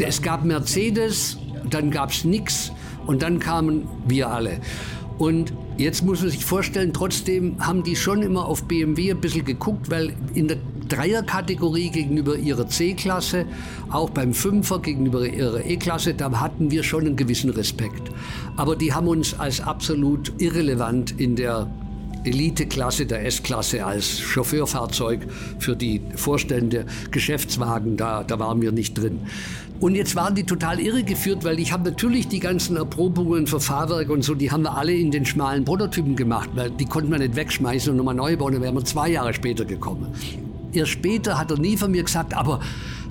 [0.00, 1.38] Es gab Mercedes,
[1.68, 2.72] dann gab es nichts
[3.06, 4.60] und dann kamen wir alle.
[5.18, 9.44] Und jetzt muss man sich vorstellen, trotzdem haben die schon immer auf BMW ein bisschen
[9.44, 10.56] geguckt, weil in der
[10.88, 13.46] Dreierkategorie gegenüber ihrer C-Klasse,
[13.90, 18.10] auch beim Fünfer gegenüber ihrer E-Klasse, da hatten wir schon einen gewissen Respekt.
[18.56, 21.70] Aber die haben uns als absolut irrelevant in der
[22.24, 25.26] Eliteklasse der S-Klasse als Chauffeurfahrzeug
[25.58, 29.20] für die Vorstände, Geschäftswagen, da, da waren wir nicht drin.
[29.80, 34.10] Und jetzt waren die total irregeführt, weil ich habe natürlich die ganzen Erprobungen für Fahrwerk
[34.10, 37.18] und so, die haben wir alle in den schmalen Prototypen gemacht, weil die konnten wir
[37.18, 40.06] nicht wegschmeißen und nochmal neu bauen, dann wären wir zwei Jahre später gekommen.
[40.72, 42.60] Erst später hat er nie von mir gesagt, aber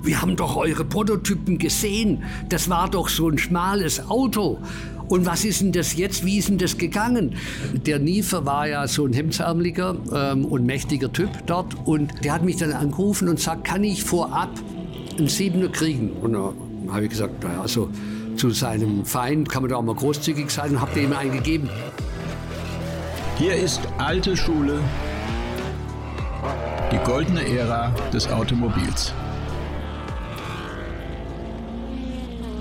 [0.02, 2.24] wir haben doch eure Prototypen gesehen.
[2.48, 4.58] Das war doch so ein schmales Auto.
[5.12, 6.24] Und was ist denn das jetzt?
[6.24, 7.34] Wie ist denn das gegangen?
[7.84, 11.76] Der Niefer war ja so ein hemdsärmeliger ähm, und mächtiger Typ dort.
[11.84, 14.48] Und der hat mich dann angerufen und sagt, kann ich vorab
[15.18, 16.12] einen Siebener kriegen?
[16.12, 16.54] Und dann
[16.90, 17.90] habe ich gesagt, naja, also
[18.36, 21.68] zu seinem Feind kann man da auch mal großzügig sein und habe dem einen gegeben.
[23.36, 24.78] Hier ist alte Schule,
[26.90, 29.12] die goldene Ära des Automobils.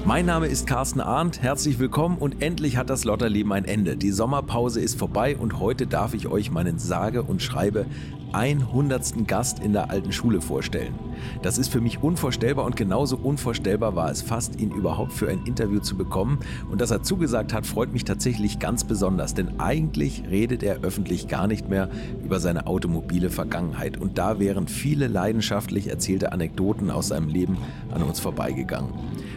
[0.03, 3.95] Mein Name ist Carsten Arndt, herzlich willkommen und endlich hat das Lotterleben ein Ende.
[3.95, 7.85] Die Sommerpause ist vorbei und heute darf ich euch meinen sage und schreibe
[8.33, 9.27] 100.
[9.27, 10.93] Gast in der alten Schule vorstellen.
[11.41, 15.45] Das ist für mich unvorstellbar und genauso unvorstellbar war es fast, ihn überhaupt für ein
[15.45, 16.39] Interview zu bekommen.
[16.69, 21.27] Und dass er zugesagt hat, freut mich tatsächlich ganz besonders, denn eigentlich redet er öffentlich
[21.27, 21.89] gar nicht mehr
[22.23, 23.97] über seine automobile Vergangenheit.
[23.97, 27.57] Und da wären viele leidenschaftlich erzählte Anekdoten aus seinem Leben
[27.93, 28.93] an uns vorbeigegangen.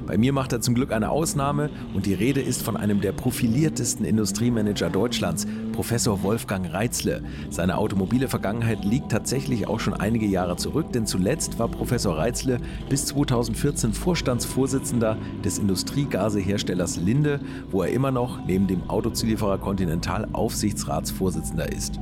[0.06, 3.12] Bei mir macht er zum Glück eine Ausnahme und die Rede ist von einem der
[3.12, 7.20] profiliertesten Industriemanager Deutschlands, Professor Wolfgang Reitzle.
[7.50, 12.60] Seine automobile Vergangenheit liegt tatsächlich auch schon einige Jahre zurück, denn zuletzt war Professor Reitzle
[12.88, 17.40] bis 2014 Vorstandsvorsitzender des Industriegaseherstellers Linde,
[17.72, 21.98] wo er immer noch neben dem Autozulieferer Continental Aufsichtsratsvorsitzender ist.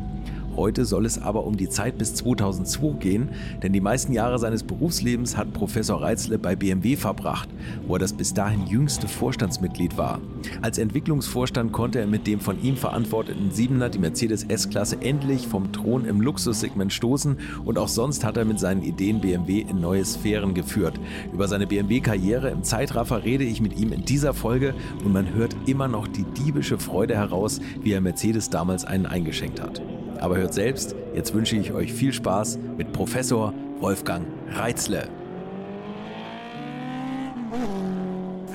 [0.56, 3.30] Heute soll es aber um die Zeit bis 2002 gehen,
[3.62, 7.48] denn die meisten Jahre seines Berufslebens hat Professor Reitzle bei BMW verbracht,
[7.86, 10.20] wo er das bis dahin jüngste Vorstandsmitglied war.
[10.60, 15.72] Als Entwicklungsvorstand konnte er mit dem von ihm verantworteten 7er die Mercedes S-Klasse endlich vom
[15.72, 20.04] Thron im Luxussegment stoßen und auch sonst hat er mit seinen Ideen BMW in neue
[20.04, 21.00] Sphären geführt.
[21.32, 25.56] Über seine BMW-Karriere im Zeitraffer rede ich mit ihm in dieser Folge und man hört
[25.66, 29.80] immer noch die diebische Freude heraus, wie er Mercedes damals einen eingeschenkt hat.
[30.22, 35.09] Aber hört selbst, jetzt wünsche ich euch viel Spaß mit Professor Wolfgang Reitzle.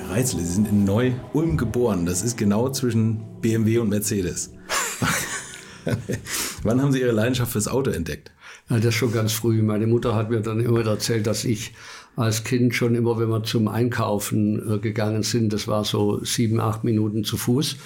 [0.08, 2.06] Reitzle, Sie sind in Neu-Ulm geboren.
[2.06, 4.50] Das ist genau zwischen BMW und Mercedes.
[6.62, 8.32] Wann haben Sie Ihre Leidenschaft fürs Auto entdeckt?
[8.70, 9.60] Ja, das schon ganz früh.
[9.60, 11.74] Meine Mutter hat mir dann immer erzählt, dass ich
[12.16, 16.60] als Kind schon immer, wenn wir zum Einkaufen äh, gegangen sind, das war so sieben,
[16.60, 17.76] acht Minuten zu Fuß,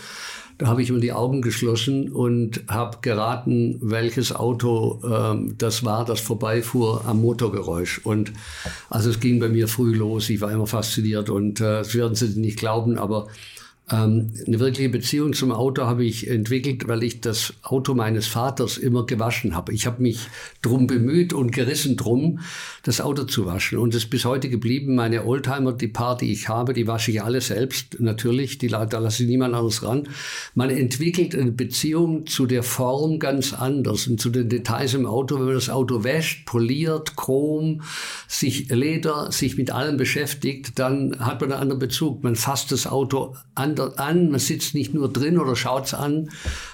[0.63, 6.05] da habe ich immer die Augen geschlossen und habe geraten, welches Auto ähm, das war,
[6.05, 8.01] das vorbeifuhr am Motorgeräusch.
[8.05, 8.33] Und
[8.89, 10.31] also es ging bei mir früh los.
[10.31, 13.27] Ich war immer fasziniert und äh, das werden Sie nicht glauben, aber
[13.91, 18.79] ähm, eine wirkliche Beziehung zum Auto habe ich entwickelt, weil ich das Auto meines Vaters
[18.79, 19.73] immer gewaschen habe.
[19.73, 20.29] Ich habe mich
[20.63, 22.39] drum bemüht und gerissen drum,
[22.85, 23.79] das Auto zu waschen.
[23.79, 24.95] Und es ist bis heute geblieben.
[24.95, 27.99] Meine Oldtimer, die paar, die ich habe, die wasche ich alle selbst.
[27.99, 30.09] Natürlich, die, da lasse ich niemand anderes ran.
[30.55, 35.37] Man entwickelt eine Beziehung zu der Form ganz anders und zu den Details im Auto.
[35.37, 37.83] Wenn man das Auto wäscht, poliert, Chrom,
[38.29, 42.23] sich Leder, sich mit allem beschäftigt, dann hat man einen anderen Bezug.
[42.23, 44.31] Man fasst das Auto an anders an.
[44.31, 46.31] Man sitzt nicht nur drin oder schaut es an.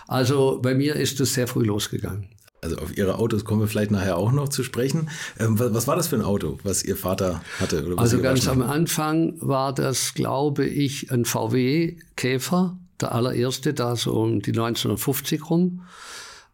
[0.07, 2.29] Also bei mir ist es sehr früh losgegangen.
[2.61, 5.11] Also auf Ihre Autos kommen wir vielleicht nachher auch noch zu sprechen.
[5.39, 7.85] Ähm, was, was, war das für ein Auto, was Ihr Vater hatte?
[7.97, 14.13] also ganz am Anfang war das, glaube ich, ein VW Käfer, der allererste, da so
[14.15, 15.83] um die 1950 rum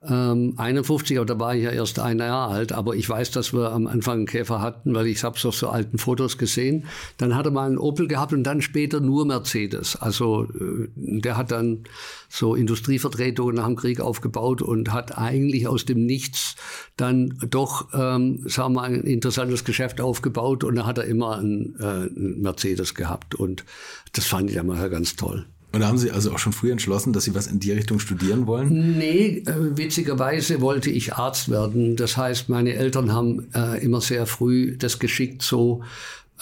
[0.09, 3.53] ähm, 51, aber da war ich ja erst ein Jahr alt, aber ich weiß, dass
[3.53, 6.87] wir am Anfang einen Käfer hatten, weil ich habe es auf so alten Fotos gesehen.
[7.19, 9.97] Dann hat er mal einen Opel gehabt und dann später nur Mercedes.
[9.97, 11.85] Also äh, der hat dann
[12.29, 16.57] so Industrievertretungen nach dem Krieg aufgebaut und hat eigentlich aus dem Nichts
[16.97, 21.39] dann doch, ähm, sagen wir mal, ein interessantes Geschäft aufgebaut und da hat er immer
[21.39, 23.65] einen, äh, einen Mercedes gehabt und
[24.13, 25.47] das fand ich einmal ganz toll.
[25.75, 27.99] Und da haben Sie also auch schon früh entschlossen, dass Sie was in die Richtung
[27.99, 28.97] studieren wollen?
[28.97, 31.97] Nee, äh, witzigerweise wollte ich Arzt werden.
[31.97, 35.83] Das heißt, meine Eltern haben äh, immer sehr früh das geschickt so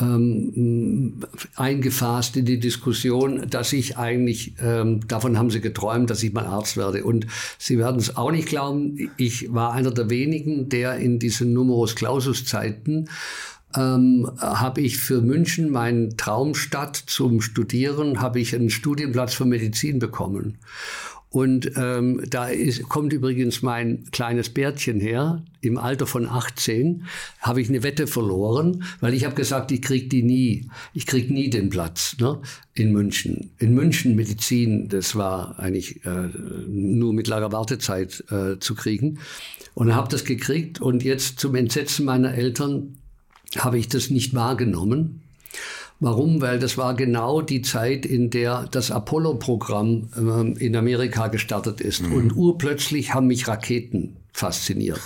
[0.00, 1.20] ähm,
[1.56, 6.46] eingefasst in die Diskussion, dass ich eigentlich, ähm, davon haben sie geträumt, dass ich mal
[6.46, 7.05] Arzt werde.
[7.05, 7.26] Und
[7.58, 11.94] Sie werden es auch nicht glauben, ich war einer der wenigen, der in diesen Numerus
[11.94, 13.06] Clausus Zeiten
[13.76, 19.98] ähm, habe ich für München, meinen Traumstadt zum Studieren, habe ich einen Studienplatz für Medizin
[19.98, 20.58] bekommen.
[21.32, 25.42] Und ähm, da ist, kommt übrigens mein kleines Bärtchen her.
[25.62, 27.06] Im Alter von 18
[27.40, 30.69] habe ich eine Wette verloren, weil ich habe gesagt, ich krieg die nie.
[30.92, 32.42] Ich krieg nie den Platz ne,
[32.74, 33.50] in München.
[33.58, 36.28] In München Medizin, das war eigentlich äh,
[36.69, 39.19] nur mittlere Wartezeit äh, zu kriegen.
[39.72, 40.82] Und habe das gekriegt.
[40.82, 42.98] Und jetzt zum Entsetzen meiner Eltern
[43.58, 45.22] habe ich das nicht wahrgenommen
[46.02, 46.40] Warum?
[46.40, 52.02] Weil das war genau die Zeit, in der das Apollo-Programm äh, in Amerika gestartet ist.
[52.02, 52.12] Mhm.
[52.12, 55.00] Und urplötzlich haben mich Raketen fasziniert.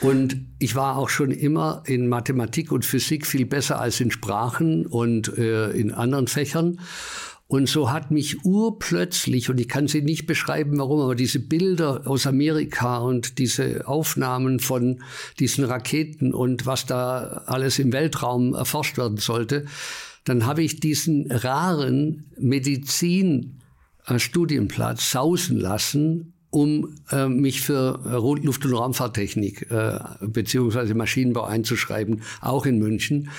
[0.00, 4.86] Und ich war auch schon immer in Mathematik und Physik viel besser als in Sprachen
[4.86, 6.80] und äh, in anderen Fächern.
[7.50, 12.06] Und so hat mich urplötzlich, und ich kann sie nicht beschreiben, warum, aber diese Bilder
[12.06, 15.02] aus Amerika und diese Aufnahmen von
[15.38, 19.64] diesen Raketen und was da alles im Weltraum erforscht werden sollte,
[20.24, 27.98] dann habe ich diesen raren Medizin-Studienplatz sausen lassen, um äh, mich für
[28.42, 33.30] Luft- und Raumfahrttechnik äh, beziehungsweise Maschinenbau einzuschreiben, auch in München.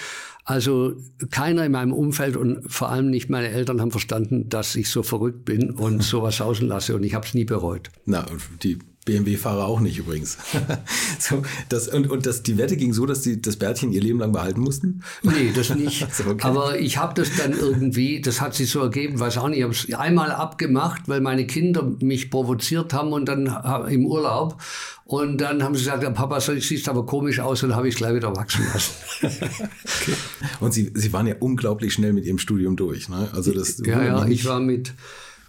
[0.49, 0.95] Also
[1.29, 5.03] keiner in meinem Umfeld und vor allem nicht meine Eltern haben verstanden, dass ich so
[5.03, 7.91] verrückt bin und sowas sausen lasse und ich habe es nie bereut.
[8.07, 8.25] Na,
[8.63, 8.79] die
[9.09, 10.37] BMW-Fahrer auch nicht übrigens.
[11.19, 14.19] so, das, und und das, die Wette ging so, dass die das Bärtchen ihr Leben
[14.19, 15.01] lang behalten mussten?
[15.23, 16.03] Nee, das nicht.
[16.03, 16.37] okay.
[16.41, 19.63] Aber ich habe das dann irgendwie, das hat sich so ergeben, weiß auch nicht, ich
[19.63, 23.47] habe es einmal abgemacht, weil meine Kinder mich provoziert haben und dann
[23.89, 24.61] im Urlaub.
[25.05, 27.95] Und dann haben sie gesagt, ja, Papa, du siehst aber komisch aus und habe ich
[27.95, 28.93] es gleich wieder wachsen lassen.
[29.23, 30.13] okay.
[30.59, 33.09] Und Sie, Sie waren ja unglaublich schnell mit Ihrem Studium durch.
[33.09, 33.27] Ne?
[33.33, 34.93] Also das ja, ja, ich war mit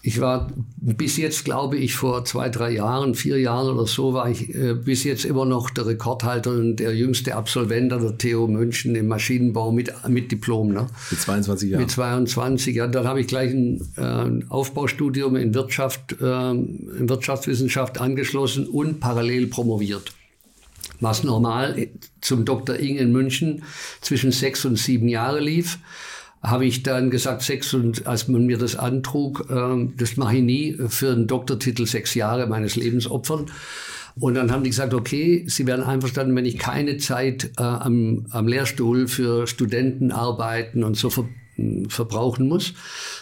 [0.03, 4.31] ich war bis jetzt, glaube ich, vor zwei, drei Jahren, vier Jahren oder so, war
[4.31, 8.95] ich äh, bis jetzt immer noch der Rekordhalter und der jüngste Absolvent der TU München
[8.95, 10.73] im Maschinenbau mit, mit Diplom.
[10.73, 10.87] Ne?
[11.11, 11.83] Mit 22 Jahren?
[11.83, 12.93] Mit 22 Jahren.
[12.93, 19.49] Dann habe ich gleich ein äh, Aufbaustudium in Wirtschaft, äh, in Wirtschaftswissenschaft angeschlossen und parallel
[19.49, 20.13] promoviert.
[21.01, 21.89] Was normal
[22.21, 22.77] zum Dr.
[22.77, 23.65] Ing in München
[24.01, 25.79] zwischen sechs und sieben Jahre lief
[26.43, 30.43] habe ich dann gesagt, sechs und als man mir das antrug, äh, das mache ich
[30.43, 33.47] nie für einen Doktortitel sechs Jahre meines Lebens opfern.
[34.19, 38.27] Und dann haben die gesagt, okay, sie werden einverstanden, wenn ich keine Zeit äh, am,
[38.31, 41.27] am Lehrstuhl für Studenten arbeiten und so ver
[41.89, 42.73] verbrauchen muss,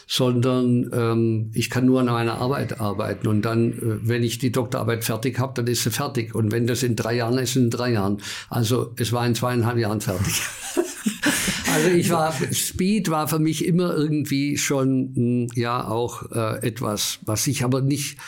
[0.06, 3.26] sondern ähm, ich kann nur an meiner Arbeit arbeiten.
[3.26, 6.36] Und dann, äh, wenn ich die Doktorarbeit fertig habe, dann ist sie fertig.
[6.36, 8.18] Und wenn das in drei Jahren ist, in drei Jahren.
[8.48, 10.40] Also es war in zweieinhalb Jahren fertig.
[11.74, 17.18] Also ich war, Speed war für mich immer irgendwie schon, hm, ja, auch äh, etwas,
[17.24, 18.18] was ich aber nicht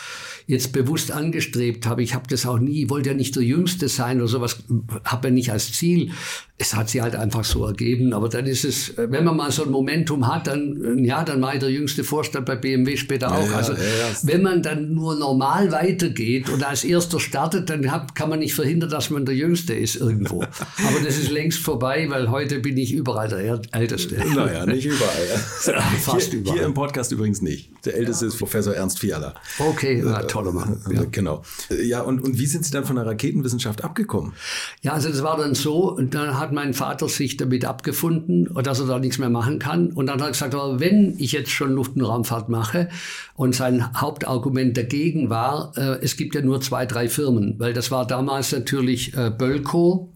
[0.51, 2.03] jetzt bewusst angestrebt habe.
[2.03, 4.59] Ich habe das auch nie, wollte ja nicht der Jüngste sein oder sowas,
[5.05, 6.11] habe ja nicht als Ziel.
[6.59, 8.13] Es hat sich halt einfach so ergeben.
[8.13, 11.55] Aber dann ist es, wenn man mal so ein Momentum hat, dann, ja, dann war
[11.55, 13.49] ich der jüngste Vorstand bei BMW später auch.
[13.49, 14.17] Ja, also, ja, ja.
[14.25, 18.55] wenn man dann nur normal weitergeht und als erster startet, dann hat, kann man nicht
[18.55, 20.43] verhindern, dass man der Jüngste ist irgendwo.
[20.87, 24.17] Aber das ist längst vorbei, weil heute bin ich überall der Älteste.
[24.35, 25.27] Naja, nicht überall.
[26.01, 26.59] Fast hier, überall.
[26.59, 27.71] Hier im Podcast übrigens nicht.
[27.87, 29.35] Der Älteste ist Professor Ernst Fiala.
[29.59, 30.81] Okay, na, toll toller Mann.
[30.91, 31.05] Ja.
[31.11, 31.43] Genau.
[31.83, 34.33] Ja, und, und wie sind Sie dann von der Raketenwissenschaft abgekommen?
[34.83, 38.81] Ja, also das war dann so, und dann hat mein Vater sich damit abgefunden, dass
[38.81, 39.93] er da nichts mehr machen kann.
[39.93, 42.89] Und dann hat er gesagt, aber wenn ich jetzt schon Luft- und Raumfahrt mache,
[43.41, 47.91] und sein Hauptargument dagegen war, äh, es gibt ja nur zwei, drei Firmen, weil das
[47.91, 50.10] war damals natürlich äh, Bölko,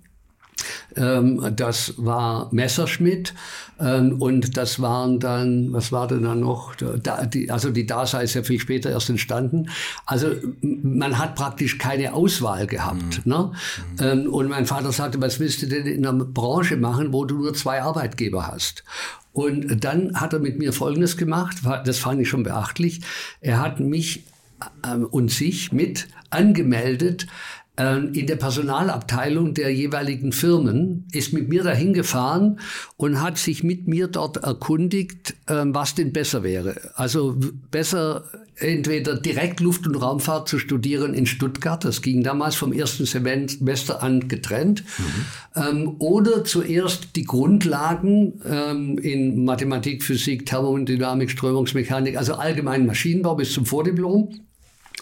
[0.96, 3.34] ähm, das war Messerschmidt
[3.80, 6.74] ähm, und das waren dann, was war denn dann noch?
[6.74, 9.68] Da, die, also die DASA ist ja viel später erst entstanden.
[10.06, 10.28] Also
[10.60, 13.26] man hat praktisch keine Auswahl gehabt.
[13.26, 13.32] Mhm.
[13.32, 13.52] Ne?
[13.98, 14.04] Mhm.
[14.04, 17.36] Ähm, und mein Vater sagte, was willst du denn in einer Branche machen, wo du
[17.38, 18.84] nur zwei Arbeitgeber hast?
[19.32, 23.00] Und dann hat er mit mir Folgendes gemacht, das fand ich schon beachtlich.
[23.40, 24.24] Er hat mich
[24.86, 27.26] ähm, und sich mit angemeldet
[27.76, 32.60] in der Personalabteilung der jeweiligen Firmen, ist mit mir dahin gefahren
[32.96, 36.92] und hat sich mit mir dort erkundigt, ähm, was denn besser wäre.
[36.94, 37.36] Also
[37.72, 38.24] besser
[38.56, 44.02] entweder direkt Luft- und Raumfahrt zu studieren in Stuttgart, das ging damals vom ersten Semester
[44.02, 45.04] an getrennt, mhm.
[45.56, 48.40] Ähm, oder zuerst die Grundlagen
[49.02, 54.30] in Mathematik, Physik, Thermodynamik, Strömungsmechanik, also allgemein Maschinenbau bis zum Vordiplom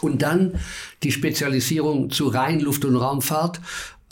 [0.03, 0.55] und dann
[1.03, 3.61] die Spezialisierung zu rein Luft- und Raumfahrt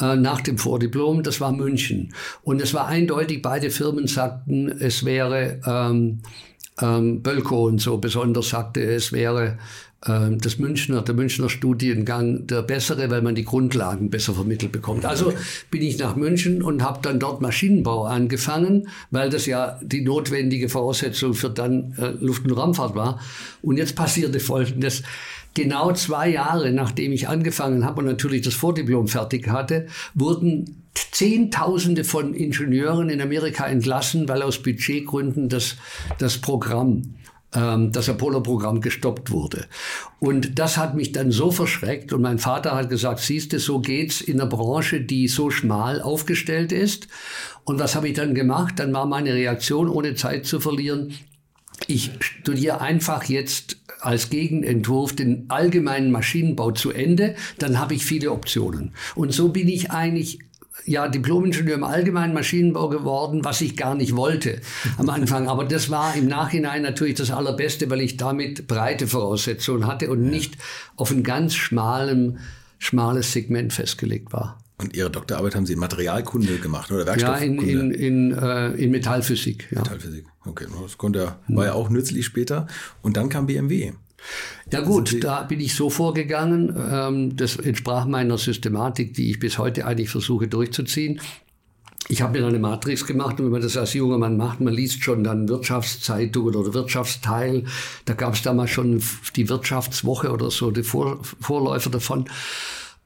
[0.00, 2.14] äh, nach dem Vordiplom, das war München.
[2.42, 6.20] Und es war eindeutig, beide Firmen sagten, es wäre ähm,
[6.80, 9.58] ähm, Bölko und so besonders sagte, es wäre
[10.06, 15.04] ähm, das Münchner, der Münchner Studiengang der bessere, weil man die Grundlagen besser vermittelt bekommt.
[15.04, 15.34] Also
[15.70, 20.68] bin ich nach München und habe dann dort Maschinenbau angefangen, weil das ja die notwendige
[20.68, 23.20] Voraussetzung für dann äh, Luft- und Raumfahrt war.
[23.60, 25.02] Und jetzt passierte Folgendes.
[25.54, 32.04] Genau zwei Jahre nachdem ich angefangen habe und natürlich das Vordiplom fertig hatte, wurden Zehntausende
[32.04, 35.76] von Ingenieuren in Amerika entlassen, weil aus Budgetgründen das,
[36.18, 37.14] das Programm
[37.54, 39.66] ähm, das Apollo-Programm gestoppt wurde.
[40.18, 43.80] Und das hat mich dann so verschreckt und mein Vater hat gesagt, siehst du, so
[43.80, 47.08] geht's in einer Branche, die so schmal aufgestellt ist.
[47.64, 48.74] Und was habe ich dann gemacht?
[48.78, 51.12] Dann war meine Reaktion, ohne Zeit zu verlieren,
[51.86, 58.32] ich studiere einfach jetzt als Gegenentwurf den allgemeinen Maschinenbau zu Ende, dann habe ich viele
[58.32, 58.92] Optionen.
[59.14, 60.40] Und so bin ich eigentlich
[60.86, 64.60] ja, Diplomingenieur im allgemeinen Maschinenbau geworden, was ich gar nicht wollte
[64.98, 65.48] am Anfang.
[65.48, 70.22] Aber das war im Nachhinein natürlich das Allerbeste, weil ich damit breite Voraussetzungen hatte und
[70.22, 70.56] nicht
[70.96, 72.38] auf ein ganz schmalem,
[72.78, 74.58] schmales Segment festgelegt war.
[74.80, 77.66] Und Ihre Doktorarbeit haben Sie in Materialkunde gemacht oder Werkstoffkunde?
[77.66, 79.68] Ja, in, in, in, äh, in Metallphysik.
[79.70, 79.80] Ja.
[79.80, 80.66] Metallphysik, okay.
[80.82, 82.66] Das konnte, war ja auch nützlich später.
[83.02, 83.92] Und dann kam BMW.
[84.72, 86.74] Ja gut, da bin ich so vorgegangen.
[86.90, 91.20] Ähm, das entsprach meiner Systematik, die ich bis heute eigentlich versuche durchzuziehen.
[92.08, 94.74] Ich habe mir eine Matrix gemacht und wenn man das als junger Mann macht, man
[94.74, 97.64] liest schon dann Wirtschaftszeitung oder Wirtschaftsteil.
[98.04, 99.02] Da gab es damals schon
[99.36, 102.24] die Wirtschaftswoche oder so, die Vor Vorläufer davon.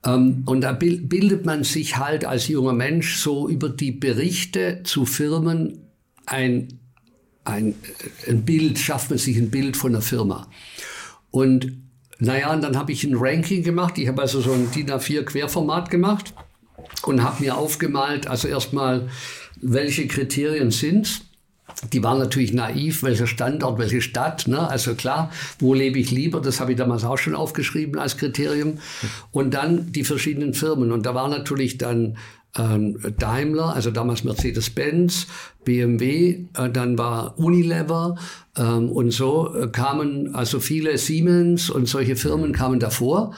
[0.04, 5.06] Ähm, und da bildet man sich halt als junger Mensch so über die Berichte zu
[5.06, 5.78] Firmen
[6.26, 6.80] ein,
[7.44, 7.74] ein,
[8.28, 10.48] ein Bild, schafft man sich ein Bild von einer Firma.
[11.30, 11.72] Und
[12.18, 13.98] naja, und dann habe ich ein Ranking gemacht.
[13.98, 16.32] Ich habe also so ein DIN A4 Querformat gemacht
[17.02, 19.08] und habe mir aufgemalt, also erstmal,
[19.60, 21.24] welche Kriterien sind
[21.92, 24.46] die waren natürlich naiv, welcher Standort, welche Stadt.
[24.46, 24.68] Ne?
[24.68, 26.40] Also klar, wo lebe ich lieber?
[26.40, 28.78] Das habe ich damals auch schon aufgeschrieben als Kriterium.
[29.32, 30.92] Und dann die verschiedenen Firmen.
[30.92, 32.16] Und da war natürlich dann
[32.56, 35.26] ähm, Daimler, also damals Mercedes-Benz,
[35.64, 38.16] BMW, äh, dann war Unilever
[38.56, 43.34] ähm, und so äh, kamen also viele Siemens und solche Firmen kamen davor.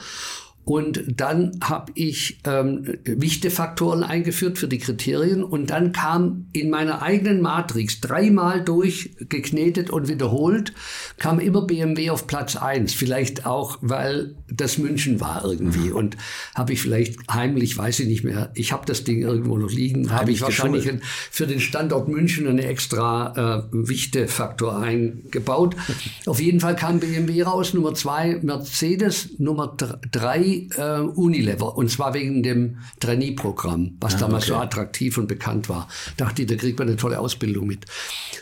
[0.67, 5.41] Und dann habe ich ähm, Wichtefaktoren eingeführt für die Kriterien.
[5.41, 10.73] Und dann kam in meiner eigenen Matrix dreimal durchgeknetet und wiederholt,
[11.19, 12.93] kam immer BMW auf Platz eins.
[12.93, 15.91] Vielleicht auch, weil das München war irgendwie.
[15.91, 16.17] Und
[16.53, 20.11] habe ich vielleicht heimlich, weiß ich nicht mehr, ich habe das Ding irgendwo noch liegen,
[20.11, 25.77] habe ich wahrscheinlich ein, für den Standort München eine extra äh, Wichtefaktor eingebaut.
[26.25, 29.77] auf jeden Fall kam BMW raus, Nummer zwei Mercedes, Nummer
[30.11, 31.77] drei äh, Unilever.
[31.77, 34.53] Und zwar wegen dem Trainee-Programm, was ah, damals okay.
[34.53, 35.87] so attraktiv und bekannt war.
[36.17, 37.85] Dachte ich, da kriegt man eine tolle Ausbildung mit.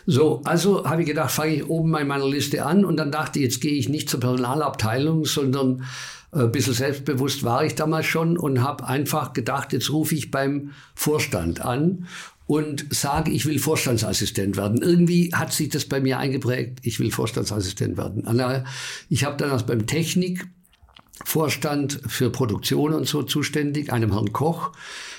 [0.05, 3.39] So, also habe ich gedacht, fange ich oben in meiner Liste an und dann dachte
[3.39, 5.84] ich, jetzt gehe ich nicht zur Personalabteilung, sondern
[6.31, 10.31] äh, ein bisschen selbstbewusst war ich damals schon und habe einfach gedacht, jetzt rufe ich
[10.31, 12.07] beim Vorstand an
[12.48, 14.81] und sage, ich will Vorstandsassistent werden.
[14.81, 18.24] Irgendwie hat sich das bei mir eingeprägt, ich will Vorstandsassistent werden.
[19.10, 20.48] Ich habe dann also beim Technik
[21.24, 24.72] Vorstand für Produktion und so zuständig, einem Herrn Koch,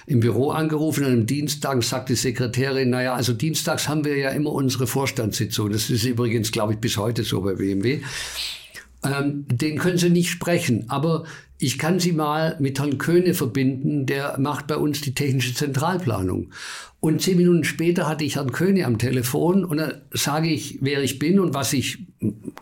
[0.06, 4.30] im Büro angerufen an einem Dienstag sagt die Sekretärin, naja, also dienstags haben wir ja
[4.30, 5.70] immer unsere Vorstandssitzung.
[5.70, 8.02] Das ist übrigens, glaube ich, bis heute so bei BMW.
[9.02, 11.24] Ähm, den können Sie nicht sprechen, aber
[11.58, 16.50] ich kann Sie mal mit Herrn Köhne verbinden, der macht bei uns die technische Zentralplanung.
[17.06, 21.04] Und zehn Minuten später hatte ich Herrn Köhne am Telefon und dann sage ich, wer
[21.04, 21.98] ich bin und was ich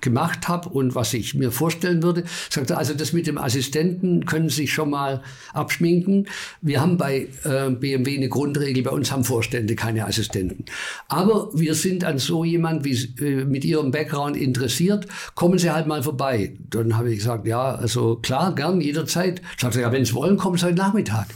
[0.02, 2.24] gemacht habe und was ich mir vorstellen würde.
[2.50, 5.22] Sagt er, also das mit dem Assistenten können Sie sich schon mal
[5.54, 6.28] abschminken.
[6.60, 10.66] Wir haben bei äh, BMW eine Grundregel, bei uns haben Vorstände keine Assistenten.
[11.08, 15.06] Aber wir sind an so jemand wie äh, mit Ihrem Background interessiert.
[15.34, 16.54] Kommen Sie halt mal vorbei.
[16.68, 19.40] Dann habe ich gesagt, ja, also klar, gern, jederzeit.
[19.56, 21.28] Sagt er, ja, wenn Sie wollen, kommen Sie heute Nachmittag.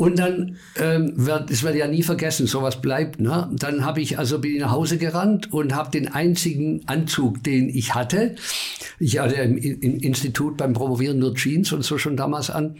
[0.00, 3.20] Und dann ähm, wird, das werde ich ja nie vergessen, sowas bleibt.
[3.20, 3.50] Ne?
[3.52, 7.68] Dann habe ich also bin ich nach Hause gerannt und habe den einzigen Anzug, den
[7.68, 8.34] ich hatte.
[8.98, 12.76] Ich hatte im, im Institut beim Promovieren nur Jeans und so schon damals an.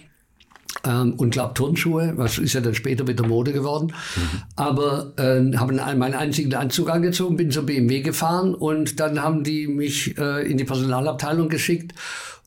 [0.82, 3.92] Ähm, und glaube Turnschuhe, was ist ja dann später wieder Mode geworden.
[4.16, 4.42] Mhm.
[4.56, 9.66] Aber äh, habe meinen einzigen Anzug angezogen, bin zur BMW gefahren und dann haben die
[9.66, 11.92] mich äh, in die Personalabteilung geschickt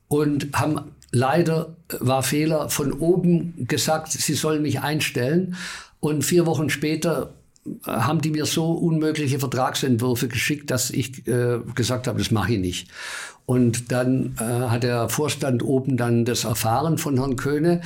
[0.07, 0.79] und haben
[1.13, 5.55] leider war Fehler von oben gesagt, sie sollen mich einstellen.
[6.01, 7.33] Und vier Wochen später
[7.65, 12.53] äh, haben die mir so unmögliche Vertragsentwürfe geschickt, dass ich äh, gesagt habe, das mache
[12.53, 12.89] ich nicht.
[13.45, 17.81] Und dann äh, hat der Vorstand oben dann das erfahren von Herrn Köhne.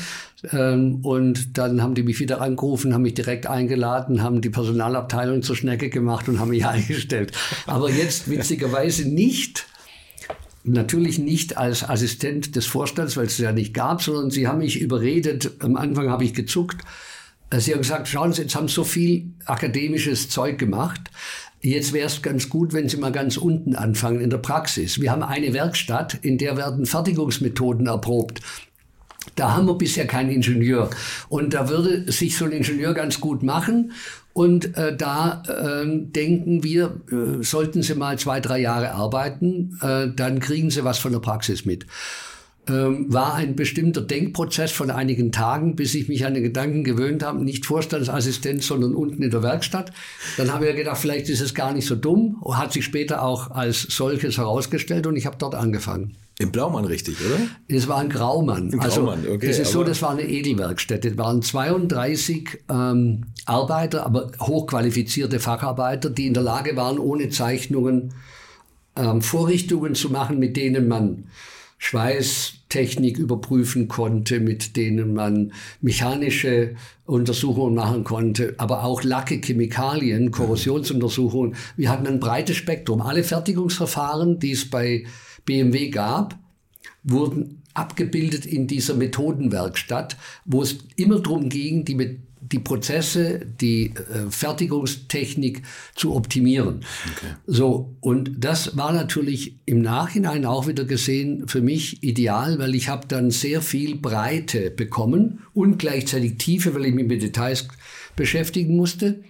[0.51, 5.41] Ähm, und dann haben die mich wieder angerufen, haben mich direkt eingeladen, haben die Personalabteilung
[5.41, 7.33] zur Schnecke gemacht und haben mich eingestellt.
[7.65, 9.67] Aber jetzt witzigerweise nicht
[10.67, 14.79] natürlich nicht als Assistent des Vorstands, weil es ja nicht gab, sondern sie haben mich
[14.79, 15.51] überredet.
[15.59, 16.81] Am Anfang habe ich gezuckt.
[17.49, 21.01] Äh, sie haben gesagt, schauen Sie, jetzt haben so viel akademisches Zeug gemacht.
[21.61, 25.01] Jetzt wäre es ganz gut, wenn Sie mal ganz unten anfangen in der Praxis.
[25.01, 28.41] Wir haben eine Werkstatt, in der werden Fertigungsmethoden erprobt.
[29.35, 30.89] Da haben wir bisher keinen Ingenieur.
[31.29, 33.91] Und da würde sich so ein Ingenieur ganz gut machen.
[34.37, 40.09] Und äh, da äh, denken wir, äh, sollten Sie mal zwei, drei Jahre arbeiten, äh,
[40.15, 41.87] dann kriegen Sie was von der Praxis mit.
[42.69, 47.23] Ähm, war ein bestimmter Denkprozess von einigen Tagen, bis ich mich an den Gedanken gewöhnt
[47.23, 49.91] habe, nicht Vorstandsassistent, sondern unten in der Werkstatt.
[50.37, 53.49] Dann habe ich gedacht, vielleicht ist es gar nicht so dumm, hat sich später auch
[53.49, 56.15] als solches herausgestellt und ich habe dort angefangen.
[56.39, 57.39] Im Blaumann richtig, oder?
[57.67, 58.69] Es war ein Graumann.
[58.69, 61.09] Im also, Graumann, okay, Das ist so, das war eine Edelwerkstätte.
[61.09, 68.13] Es waren 32 ähm, Arbeiter, aber hochqualifizierte Facharbeiter, die in der Lage waren, ohne Zeichnungen
[68.95, 71.23] ähm, Vorrichtungen zu machen, mit denen man
[71.79, 76.75] Schweißtechnik überprüfen konnte, mit denen man mechanische
[77.05, 81.55] Untersuchungen machen konnte, aber auch Lacke, Chemikalien, Korrosionsuntersuchungen.
[81.77, 83.01] Wir hatten ein breites Spektrum.
[83.01, 85.05] Alle Fertigungsverfahren, die es bei
[85.47, 86.37] BMW gab,
[87.03, 94.29] wurden abgebildet in dieser Methodenwerkstatt, wo es immer darum ging, die, die Prozesse, die äh,
[94.29, 95.61] Fertigungstechnik
[95.95, 96.81] zu optimieren.
[97.45, 102.89] So, und das war natürlich im Nachhinein auch wieder gesehen für mich ideal, weil ich
[102.89, 107.67] habe dann sehr viel Breite bekommen und gleichzeitig Tiefe, weil ich mich mit Details
[108.15, 109.23] beschäftigen musste.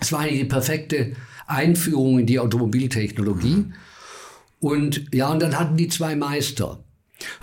[0.00, 1.12] Es war eigentlich die perfekte
[1.46, 3.66] Einführung in die Automobiltechnologie.
[4.60, 6.84] Und ja, und dann hatten die zwei Meister.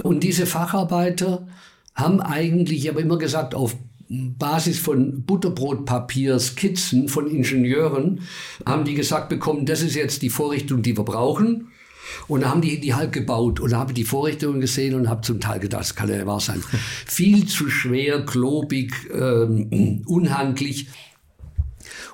[0.03, 1.47] Und diese Facharbeiter
[1.93, 3.75] haben eigentlich, ich habe immer gesagt, auf
[4.09, 8.21] Basis von Butterbrotpapier, Skizzen von Ingenieuren,
[8.65, 11.69] haben die gesagt bekommen, das ist jetzt die Vorrichtung, die wir brauchen.
[12.29, 15.09] Und da haben die die halt gebaut und da habe ich die Vorrichtungen gesehen und
[15.09, 16.63] habe zum Teil gedacht, das kann ja wahr sein.
[17.05, 20.87] Viel zu schwer, klobig, ähm, unhandlich.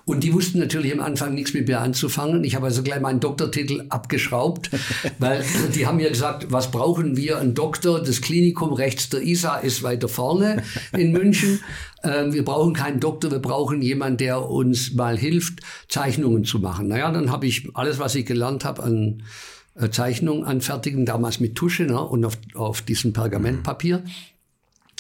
[0.06, 2.44] Und die wussten natürlich am Anfang nichts mit mir anzufangen.
[2.44, 4.70] Ich habe also gleich meinen Doktortitel abgeschraubt,
[5.20, 5.44] weil
[5.74, 7.40] die haben mir gesagt, was brauchen wir?
[7.40, 11.62] Ein Doktor, das Klinikum rechts der ISA ist weiter vorne in München.
[12.04, 16.90] Ähm, wir brauchen keinen Doktor, wir brauchen jemanden, der uns mal hilft, Zeichnungen zu machen.
[16.90, 19.24] Naja, dann habe ich alles, was ich gelernt habe an
[19.76, 24.04] äh, Zeichnungen anfertigen, damals mit Tusche ne, und auf, auf diesem Pergamentpapier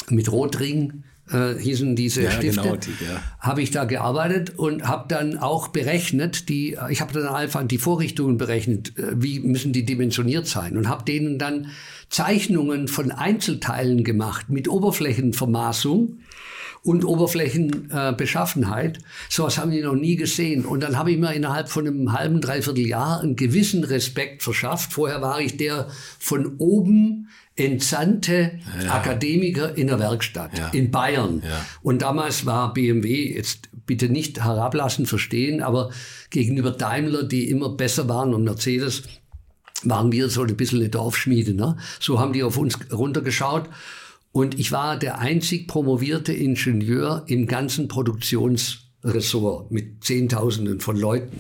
[0.09, 3.21] mit Rotring äh, hießen diese Ja, Stifte genau, die, ja.
[3.39, 7.77] habe ich da gearbeitet und habe dann auch berechnet, die, ich habe dann einfach die
[7.77, 11.67] Vorrichtungen berechnet, äh, wie müssen die dimensioniert sein und habe denen dann
[12.09, 16.19] Zeichnungen von Einzelteilen gemacht mit Oberflächenvermaßung
[16.83, 18.97] und Oberflächenbeschaffenheit.
[18.97, 19.01] Äh.
[19.29, 20.65] Sowas haben die noch nie gesehen.
[20.65, 24.93] Und dann habe ich mir innerhalb von einem halben, dreiviertel Jahr einen gewissen Respekt verschafft.
[24.93, 25.88] Vorher war ich der
[26.19, 30.69] von oben entsandte Akademiker in der Werkstatt Ja.
[30.69, 31.43] in Bayern.
[31.45, 31.65] Ja.
[31.81, 35.91] Und damals war BMW, jetzt bitte nicht herablassen verstehen, aber
[36.29, 39.03] gegenüber Daimler, die immer besser waren und Mercedes,
[39.83, 41.53] waren wir so ein bisschen eine Dorfschmiede.
[41.53, 41.77] Ne?
[41.99, 43.69] So haben die auf uns runtergeschaut.
[44.31, 51.39] Und ich war der einzig promovierte Ingenieur im ganzen Produktionsressort mit Zehntausenden von Leuten.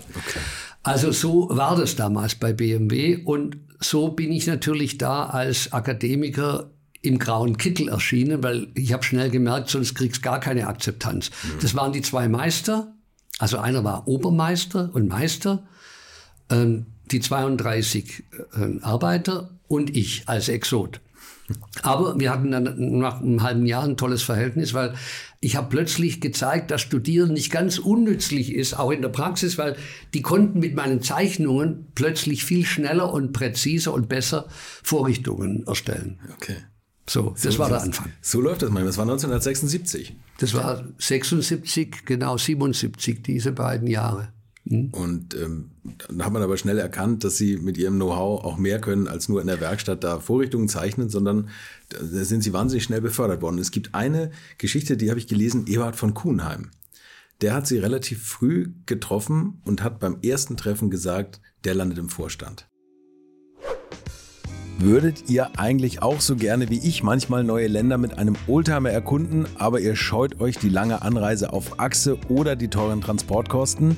[0.83, 6.69] Also so war das damals bei BMW und so bin ich natürlich da als Akademiker
[7.01, 11.31] im grauen Kittel erschienen, weil ich habe schnell gemerkt, sonst kriegst gar keine Akzeptanz.
[11.61, 12.93] Das waren die zwei Meister,
[13.39, 15.63] also einer war Obermeister und Meister,
[16.49, 18.23] ähm, die 32
[18.55, 21.01] äh, Arbeiter und ich als Exot.
[21.81, 24.93] Aber wir hatten dann nach einem halben Jahr ein tolles Verhältnis, weil
[25.43, 29.75] ich habe plötzlich gezeigt, dass Studieren nicht ganz unnützlich ist, auch in der Praxis, weil
[30.13, 34.47] die konnten mit meinen Zeichnungen plötzlich viel schneller und präziser und besser
[34.83, 36.19] Vorrichtungen erstellen.
[36.35, 36.55] Okay.
[37.09, 38.13] So, das war der Anfang.
[38.21, 38.87] So läuft das manchmal.
[38.87, 40.15] Das war 1976.
[40.37, 44.31] Das war 76, genau 77, diese beiden Jahre.
[44.65, 45.71] Und ähm,
[46.07, 49.27] dann hat man aber schnell erkannt, dass sie mit ihrem Know-how auch mehr können, als
[49.27, 51.49] nur in der Werkstatt da Vorrichtungen zeichnen, sondern
[51.89, 53.59] da sind sie wahnsinnig schnell befördert worden.
[53.59, 56.71] Es gibt eine Geschichte, die habe ich gelesen, Eberhard von Kuhnheim.
[57.41, 62.07] Der hat sie relativ früh getroffen und hat beim ersten Treffen gesagt, der landet im
[62.07, 62.69] Vorstand.
[64.79, 69.45] Würdet ihr eigentlich auch so gerne wie ich manchmal neue Länder mit einem Oldtimer erkunden,
[69.55, 73.97] aber ihr scheut euch die lange Anreise auf Achse oder die teuren Transportkosten?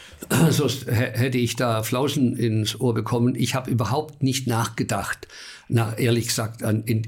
[0.49, 3.35] Sonst hätte ich da Flausen ins Ohr bekommen.
[3.35, 5.27] Ich habe überhaupt nicht nachgedacht
[5.73, 7.07] na, ehrlich gesagt, an, in,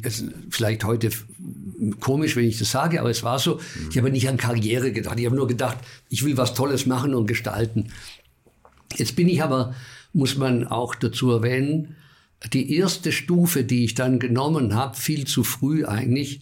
[0.50, 1.10] vielleicht heute
[2.00, 3.56] komisch, wenn ich das sage, aber es war so.
[3.56, 3.90] Mhm.
[3.92, 5.20] Ich habe nicht an Karriere gedacht.
[5.20, 7.90] Ich habe nur gedacht, ich will was Tolles machen und gestalten.
[8.96, 9.76] Jetzt bin ich aber,
[10.14, 11.98] muss man auch dazu erwähnen,
[12.54, 16.40] die erste Stufe, die ich dann genommen habe, viel zu früh eigentlich,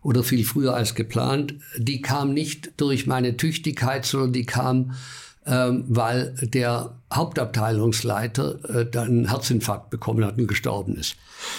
[0.00, 4.94] oder viel früher als geplant, die kam nicht durch meine Tüchtigkeit, sondern die kam
[5.48, 11.16] ähm, weil der Hauptabteilungsleiter äh, dann einen Herzinfarkt bekommen hat und gestorben ist.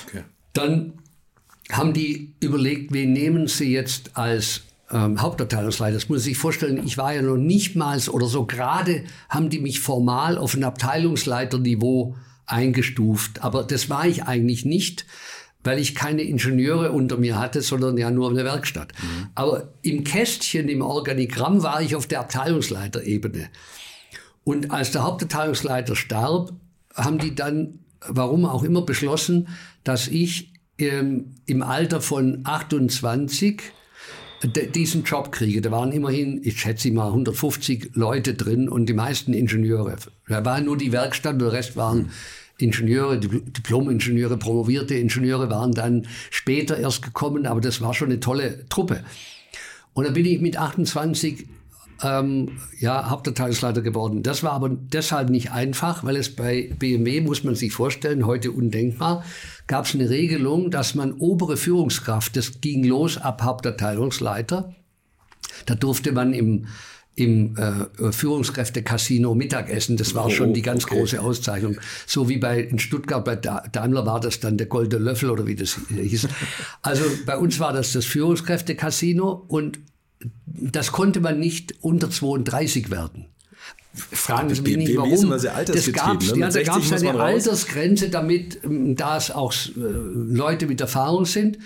[0.08, 0.23] Okay.
[0.54, 0.93] Dann
[1.71, 5.95] haben die überlegt, wen nehmen sie jetzt als ähm, Hauptabteilungsleiter.
[5.95, 9.49] Das muss man sich vorstellen, ich war ja noch nicht mal oder so gerade haben
[9.49, 13.43] die mich formal auf ein Abteilungsleiterniveau eingestuft.
[13.43, 15.06] Aber das war ich eigentlich nicht,
[15.63, 18.93] weil ich keine Ingenieure unter mir hatte, sondern ja nur eine Werkstatt.
[19.02, 19.28] Mhm.
[19.36, 23.49] Aber im Kästchen, im Organigramm war ich auf der Abteilungsleiterebene.
[24.43, 26.54] Und als der Hauptabteilungsleiter starb,
[26.95, 29.47] haben die dann, warum auch immer, beschlossen,
[29.84, 33.62] dass ich ähm, im Alter von 28
[34.73, 35.62] diesen Job kriege.
[35.62, 39.97] Da waren immerhin, ich schätze mal, 150 Leute drin und die meisten Ingenieure.
[40.28, 42.12] Da war nur die Werkstatt der Rest waren
[42.58, 48.67] Ingenieure, Diplom-Ingenieure, promovierte Ingenieure waren dann später erst gekommen, aber das war schon eine tolle
[48.67, 49.04] Truppe.
[49.93, 51.47] Und da bin ich mit 28
[52.01, 54.23] ähm, ja, Hauptabteilungsleiter geworden.
[54.23, 58.51] Das war aber deshalb nicht einfach, weil es bei BMW, muss man sich vorstellen, heute
[58.51, 59.23] undenkbar,
[59.67, 64.73] gab es eine Regelung, dass man obere Führungskraft, das ging los ab Hauptabteilungsleiter,
[65.65, 66.67] da durfte man im
[67.19, 69.97] im äh, Führungskräfte-Casino Mittagessen.
[69.97, 70.97] Das war oh, schon die ganz okay.
[70.97, 71.77] große Auszeichnung.
[72.07, 75.55] So wie bei in Stuttgart bei Daimler war das dann der Goldene Löffel oder wie
[75.55, 76.29] das hieß.
[76.81, 79.79] Also bei uns war das das Führungskräfte-Casino und
[80.45, 83.25] das konnte man nicht unter 32 werden.
[83.93, 85.29] Fragen Sie mich nicht, warum.
[85.29, 86.38] Das gab ne?
[86.38, 91.25] ja, da gab es eine Altersgrenze, damit ähm, da es auch äh, Leute mit Erfahrung
[91.25, 91.58] sind.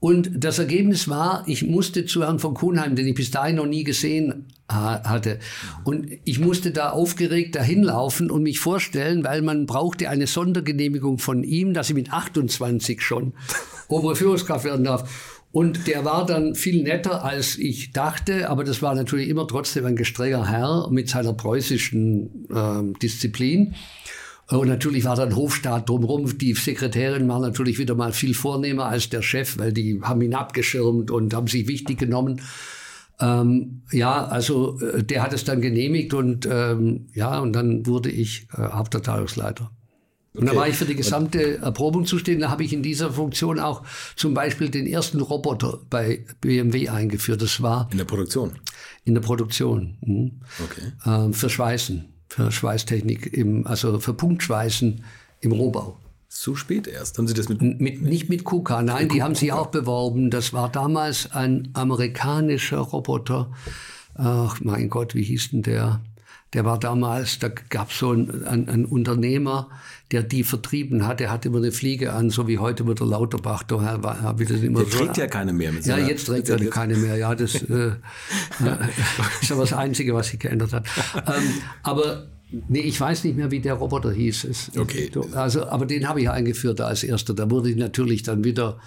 [0.00, 3.66] Und das Ergebnis war, ich musste zu Herrn von Kuhnheim, den ich bis dahin noch
[3.66, 5.38] nie gesehen hatte.
[5.84, 11.18] Und ich musste da aufgeregt dahin laufen und mich vorstellen, weil man brauchte eine Sondergenehmigung
[11.18, 13.34] von ihm, dass ich mit 28 schon
[13.88, 15.31] obere Führungskraft werden darf.
[15.52, 19.84] Und der war dann viel netter, als ich dachte, aber das war natürlich immer trotzdem
[19.84, 23.74] ein gestrenger Herr mit seiner preußischen äh, Disziplin.
[24.48, 26.38] Und natürlich war dann Hofstaat drumherum.
[26.38, 30.34] Die Sekretärin war natürlich wieder mal viel vornehmer als der Chef, weil die haben ihn
[30.34, 32.40] abgeschirmt und haben sich wichtig genommen.
[33.20, 38.10] Ähm, ja, also äh, der hat es dann genehmigt und ähm, ja, und dann wurde
[38.10, 38.62] ich äh,
[40.34, 40.40] Hauptabteilungsleiter.
[40.40, 42.42] Und da war ich für die gesamte Erprobung zuständig.
[42.42, 43.82] Da habe ich in dieser Funktion auch
[44.16, 47.42] zum Beispiel den ersten Roboter bei BMW eingeführt.
[47.42, 48.52] Das war in der Produktion.
[49.04, 49.98] In der Produktion.
[50.00, 50.40] Mhm.
[50.64, 50.92] Okay.
[51.06, 55.04] Ähm, für Schweißen, für Schweißtechnik, im, also für Punktschweißen
[55.40, 55.98] im Rohbau.
[56.28, 57.18] So spät erst.
[57.18, 60.30] Haben Sie das mit, mit Nicht mit KUKA, nein, mit die haben sie auch beworben.
[60.30, 63.50] Das war damals ein amerikanischer Roboter
[64.14, 66.00] ach mein Gott, wie hieß denn der?
[66.54, 69.70] Der war damals, da gab es so einen, einen, einen, Unternehmer,
[70.10, 71.20] der die vertrieben hat.
[71.20, 73.62] Der hatte immer eine Fliege an, so wie heute mit der Lauterbach.
[73.62, 75.72] Da war, wieder immer der so, trägt ja keine mehr.
[75.72, 77.16] Mit ja, jetzt trägt er keine mehr.
[77.16, 77.92] Ja, das äh,
[79.40, 80.86] ist aber das Einzige, was sich geändert hat.
[81.26, 82.26] Ähm, aber
[82.68, 84.44] Nee, ich weiß nicht mehr, wie der Roboter hieß.
[84.44, 85.10] Es, okay.
[85.32, 87.32] Also, aber den habe ich eingeführt als erster.
[87.32, 88.78] Da wurde ich natürlich dann wieder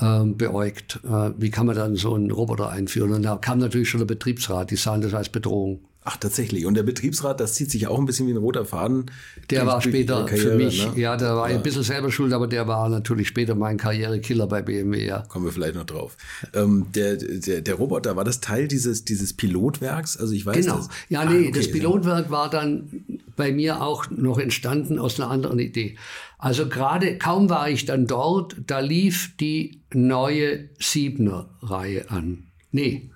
[0.00, 1.00] ähm, beäugt.
[1.04, 3.12] Äh, wie kann man dann so einen Roboter einführen?
[3.12, 5.80] Und da kam natürlich schon der Betriebsrat, die sahen das als Bedrohung.
[6.02, 6.64] Ach, tatsächlich.
[6.64, 9.10] Und der Betriebsrat, das zieht sich auch ein bisschen wie ein roter Faden.
[9.50, 10.98] Der war später Karriere, für mich, ne?
[10.98, 11.56] ja, der war ja.
[11.56, 15.24] ein bisschen selber schuld, aber der war natürlich später mein Karrierekiller bei BMW, ja.
[15.28, 16.16] Kommen wir vielleicht noch drauf.
[16.54, 20.16] Ähm, der, der, der Roboter, war das Teil dieses, dieses Pilotwerks?
[20.16, 20.78] Also ich weiß Genau.
[20.78, 20.88] Das.
[21.10, 23.04] Ja, nee, ah, okay, das Pilotwerk war dann
[23.36, 25.96] bei mir auch noch entstanden aus einer anderen Idee.
[26.38, 32.44] Also gerade kaum war ich dann dort, da lief die neue Siebner-Reihe an.
[32.72, 33.10] Nee,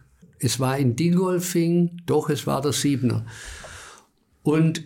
[0.44, 3.24] es war in Dingolfing, doch, es war der Siebener.
[4.42, 4.84] Und,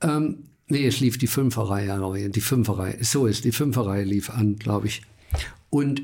[0.00, 4.86] ähm, nee, es lief die Fünferreihe, die Fünferreihe, so ist, die Fünferreihe lief an, glaube
[4.86, 5.02] ich.
[5.70, 6.02] Und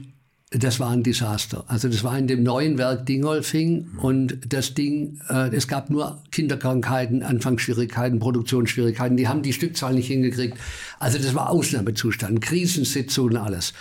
[0.51, 1.65] das war ein Desaster.
[1.69, 6.23] Also das war in dem neuen Werk Dingolfing und das Ding, äh, es gab nur
[6.33, 9.17] Kinderkrankheiten, Anfangsschwierigkeiten, Produktionsschwierigkeiten.
[9.17, 10.57] Die haben die Stückzahl nicht hingekriegt.
[10.99, 13.75] Also das war Ausnahmezustand, Krisensitzungen, alles.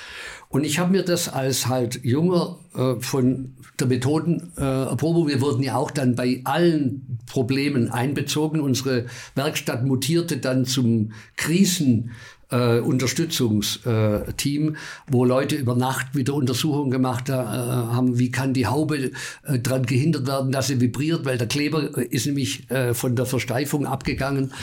[0.49, 5.61] Und ich habe mir das als halt junger äh, von der Methodenerprobung, äh, wir wurden
[5.61, 8.61] ja auch dann bei allen Problemen einbezogen.
[8.61, 9.05] Unsere
[9.35, 12.11] Werkstatt mutierte dann zum Krisen
[12.49, 19.11] äh, Unterstützungsteam, wo Leute über Nacht wieder Untersuchungen gemacht äh, haben, wie kann die Haube
[19.43, 23.25] äh, daran gehindert werden, dass sie vibriert, weil der Kleber ist nämlich äh, von der
[23.25, 24.53] Versteifung abgegangen.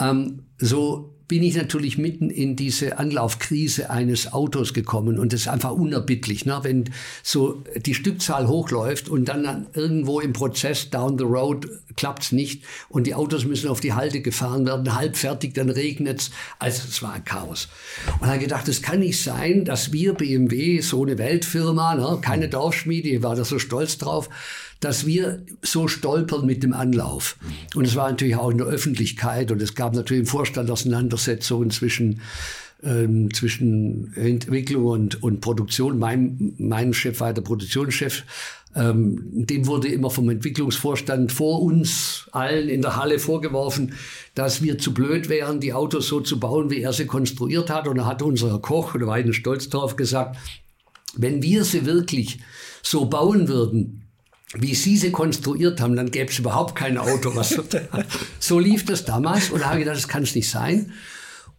[0.00, 5.48] Ähm, so bin ich natürlich mitten in diese Anlaufkrise eines Autos gekommen und das ist
[5.48, 6.60] einfach unerbittlich, ne?
[6.62, 6.84] wenn
[7.22, 13.06] so die Stückzahl hochläuft und dann irgendwo im Prozess down the road klappt's nicht und
[13.06, 16.30] die Autos müssen auf die Halte gefahren werden, halb fertig, dann regnet's.
[16.58, 17.68] Also es war ein Chaos.
[18.20, 22.18] Und dann gedacht, es kann nicht sein, dass wir BMW, so eine Weltfirma, ne?
[22.22, 24.30] keine Dorfschmiede, ich war da so stolz drauf,
[24.80, 27.36] dass wir so stolpern mit dem Anlauf.
[27.74, 31.70] Und es war natürlich auch in der Öffentlichkeit und es gab natürlich im Vorstand Auseinandersetzungen
[31.70, 32.20] zwischen
[32.82, 35.98] ähm, zwischen Entwicklung und, und Produktion.
[35.98, 38.22] Mein, mein Chef war der Produktionschef.
[38.76, 43.94] Ähm, dem wurde immer vom Entwicklungsvorstand vor uns allen in der Halle vorgeworfen,
[44.34, 47.88] dass wir zu blöd wären, die Autos so zu bauen, wie er sie konstruiert hat.
[47.88, 50.36] Und da hat unser Koch, da war stolz drauf, gesagt,
[51.16, 52.38] wenn wir sie wirklich
[52.82, 54.07] so bauen würden,
[54.54, 57.34] wie Sie sie konstruiert haben, dann gäbe es überhaupt kein Auto.
[57.34, 57.60] Was
[58.38, 60.92] so lief das damals und da habe ich gedacht, das kann es nicht sein.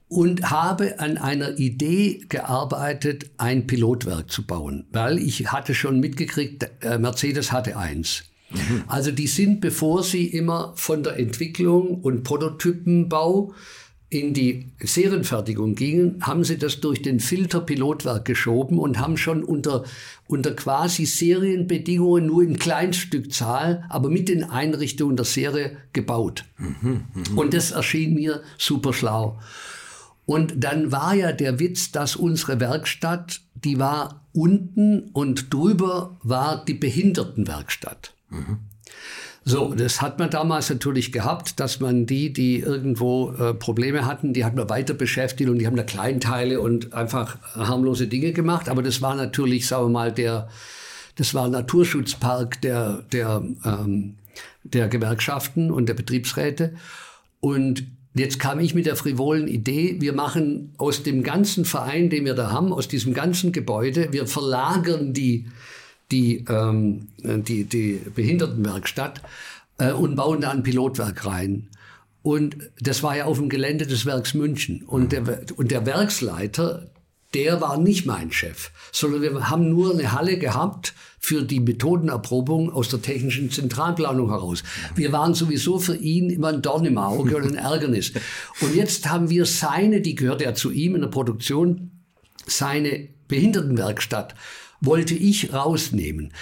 [0.08, 6.68] Und habe an einer Idee gearbeitet, ein Pilotwerk zu bauen, weil ich hatte schon mitgekriegt,
[6.82, 8.24] äh, Mercedes hatte eins.
[8.50, 8.86] Mhm.
[8.88, 13.54] Also die sind, bevor sie immer von der Entwicklung und Prototypenbau
[14.10, 19.44] in die Serienfertigung gingen, haben sie das durch den Filter Pilotwerk geschoben und haben schon
[19.44, 19.84] unter,
[20.28, 26.46] unter quasi Serienbedingungen nur in Kleinstückzahl, aber mit den Einrichtungen der Serie gebaut.
[26.58, 27.24] Mhm, mh.
[27.36, 29.40] Und das erschien mir super schlau.
[30.26, 36.66] Und dann war ja der Witz, dass unsere Werkstatt, die war unten und drüber war
[36.66, 38.14] die Behindertenwerkstatt.
[38.30, 38.60] Mhm.
[39.50, 44.32] So, das hat man damals natürlich gehabt, dass man die, die irgendwo äh, Probleme hatten,
[44.32, 48.70] die hat man weiter beschäftigt und die haben da Kleinteile und einfach harmlose Dinge gemacht.
[48.70, 50.50] Aber das war natürlich, sagen wir mal, der,
[51.16, 54.16] das war Naturschutzpark der, der, ähm,
[54.64, 56.76] der Gewerkschaften und der Betriebsräte.
[57.40, 57.86] Und
[58.16, 62.34] Jetzt kam ich mit der frivolen Idee, wir machen aus dem ganzen Verein, den wir
[62.34, 65.46] da haben, aus diesem ganzen Gebäude, wir verlagern die
[66.12, 69.22] die, ähm, die, die Behindertenwerkstatt
[69.78, 71.70] äh, und bauen da ein Pilotwerk rein.
[72.22, 74.84] Und das war ja auf dem Gelände des Werks München.
[74.84, 76.90] Und der, und der Werksleiter,
[77.34, 82.72] der war nicht mein Chef, sondern wir haben nur eine Halle gehabt für die Methodenerprobung
[82.72, 84.64] aus der technischen Zentralplanung heraus.
[84.96, 88.14] Wir waren sowieso für ihn immer ein Dorn im Auge oder ein Ärgernis.
[88.62, 91.92] Und jetzt haben wir seine, die gehört ja zu ihm in der Produktion,
[92.48, 94.34] seine Behindertenwerkstatt
[94.82, 96.34] wollte ich rausnehmen.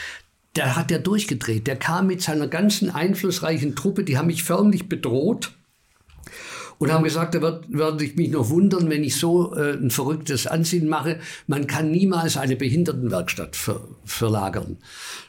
[0.53, 1.67] Da hat er durchgedreht.
[1.67, 5.51] Der kam mit seiner ganzen einflussreichen Truppe, die haben mich förmlich bedroht.
[6.79, 9.89] Und haben gesagt, da wird, werde ich mich noch wundern, wenn ich so äh, ein
[9.89, 11.19] verrücktes Ansinnen mache.
[11.47, 14.77] Man kann niemals eine Behindertenwerkstatt ver, verlagern.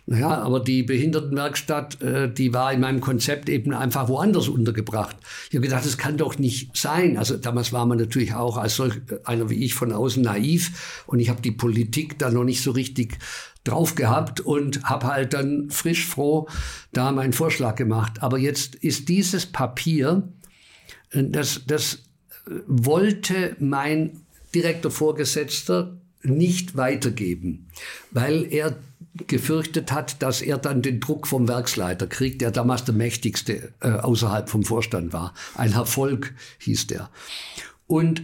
[0.06, 5.16] Naja, aber die Behindertenwerkstatt, äh, die war in meinem Konzept eben einfach woanders untergebracht.
[5.50, 7.16] Ich habe gedacht, das kann doch nicht sein.
[7.16, 11.20] Also damals war man natürlich auch als solch einer wie ich von außen naiv und
[11.20, 13.18] ich habe die Politik da noch nicht so richtig
[13.64, 16.48] drauf gehabt und habe halt dann frisch froh
[16.92, 18.22] da meinen Vorschlag gemacht.
[18.22, 20.37] Aber jetzt ist dieses Papier, äh,
[21.12, 21.94] das, das
[22.46, 24.20] äh, wollte mein
[24.54, 27.68] direkter Vorgesetzter nicht weitergeben,
[28.10, 28.76] weil er
[29.26, 33.90] gefürchtet hat, dass er dann den Druck vom Werksleiter kriegt, der damals der mächtigste äh,
[33.90, 35.34] außerhalb vom Vorstand war.
[35.54, 37.10] Ein Herr Volk hieß der.
[37.86, 38.22] Und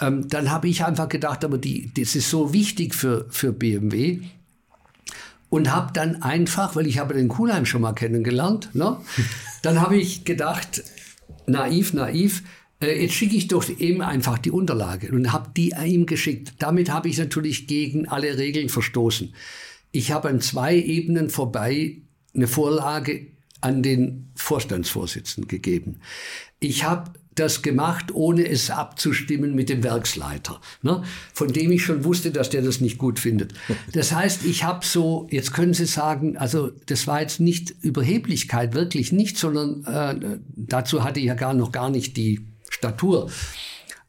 [0.00, 4.20] ähm, dann habe ich einfach gedacht, aber die, das ist so wichtig für, für BMW.
[5.50, 8.98] Und habe dann einfach, weil ich habe den Kuhlheim schon mal kennengelernt, ne?
[9.62, 10.82] dann habe ich gedacht,
[11.48, 12.42] naiv, naiv,
[12.80, 16.54] äh, jetzt schicke ich doch ihm einfach die Unterlage und habe die ihm geschickt.
[16.58, 19.34] Damit habe ich natürlich gegen alle Regeln verstoßen.
[19.90, 21.98] Ich habe an zwei Ebenen vorbei
[22.34, 23.26] eine Vorlage
[23.60, 26.00] an den Vorstandsvorsitzenden gegeben.
[26.60, 31.02] Ich habe das gemacht, ohne es abzustimmen mit dem Werksleiter, ne?
[31.32, 33.54] von dem ich schon wusste, dass der das nicht gut findet.
[33.92, 38.74] Das heißt, ich habe so, jetzt können Sie sagen, also das war jetzt nicht Überheblichkeit,
[38.74, 43.30] wirklich nicht, sondern äh, dazu hatte ich ja gar noch gar nicht die Statur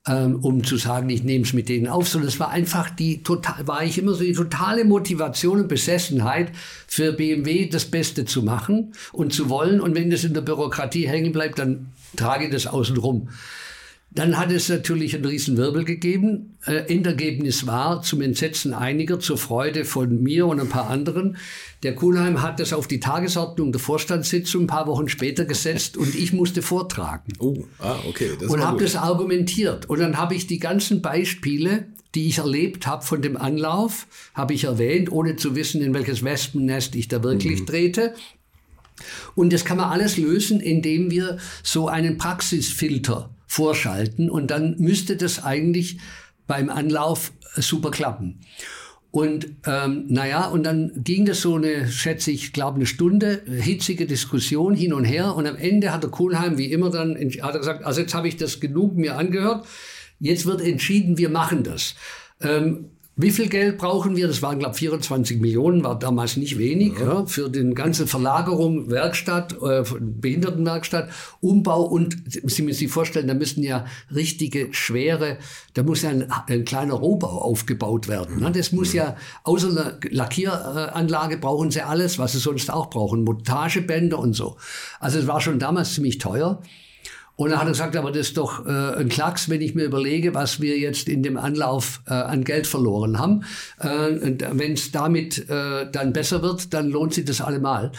[0.08, 3.22] ähm, um zu sagen, ich nehme es mit denen auf, sondern es war einfach die
[3.22, 6.52] total, war ich immer so die totale Motivation und Besessenheit
[6.88, 9.80] für BMW das Beste zu machen und zu wollen.
[9.80, 13.30] Und wenn das in der Bürokratie hängen bleibt, dann trage das außen rum.
[14.12, 16.58] Dann hat es natürlich einen riesen Wirbel gegeben.
[16.66, 21.38] Äh, Endergebnis war zum Entsetzen einiger, zur Freude von mir und ein paar anderen.
[21.84, 26.16] Der Kuhnheim hat das auf die Tagesordnung der Vorstandssitzung ein paar Wochen später gesetzt und
[26.16, 27.34] ich musste vortragen.
[27.38, 28.32] Oh, ah, okay.
[28.40, 29.88] Das und habe das argumentiert.
[29.88, 34.56] Und dann habe ich die ganzen Beispiele, die ich erlebt habe von dem Anlauf, habe
[34.56, 37.66] ich erwähnt, ohne zu wissen, in welches Wespennest ich da wirklich mhm.
[37.68, 38.16] drehte.
[39.36, 45.18] Und das kann man alles lösen, indem wir so einen Praxisfilter vorschalten und dann müsste
[45.18, 45.98] das eigentlich
[46.46, 48.40] beim Anlauf super klappen.
[49.12, 54.06] Und ähm, naja, und dann ging das so eine, schätze ich, glaube eine Stunde, hitzige
[54.06, 55.36] Diskussion hin und her.
[55.36, 58.28] Und am Ende hat der Kohlheim wie immer dann hat er gesagt, also jetzt habe
[58.28, 59.66] ich das genug mir angehört.
[60.20, 61.96] Jetzt wird entschieden, wir machen das.
[62.40, 64.28] Ähm, wie viel Geld brauchen wir?
[64.28, 67.16] Das waren, glaube ich, 24 Millionen, war damals nicht wenig, ja.
[67.16, 71.10] Ja, für den ganze Verlagerung, Werkstatt, äh, Behindertenwerkstatt,
[71.42, 75.38] Umbau und Sie müssen sich vorstellen, da müssen ja richtige, schwere,
[75.74, 78.40] da muss ja ein, ein kleiner Rohbau aufgebaut werden.
[78.40, 78.54] Ne?
[78.54, 84.18] Das muss ja, außer einer Lackieranlage brauchen Sie alles, was Sie sonst auch brauchen, Montagebänder
[84.18, 84.56] und so.
[85.02, 86.62] Also es war schon damals ziemlich teuer.
[87.40, 89.86] Und dann hat er gesagt, aber das ist doch äh, ein Klacks, wenn ich mir
[89.86, 93.46] überlege, was wir jetzt in dem Anlauf äh, an Geld verloren haben.
[93.80, 97.94] Äh, wenn es damit äh, dann besser wird, dann lohnt sich das allemal.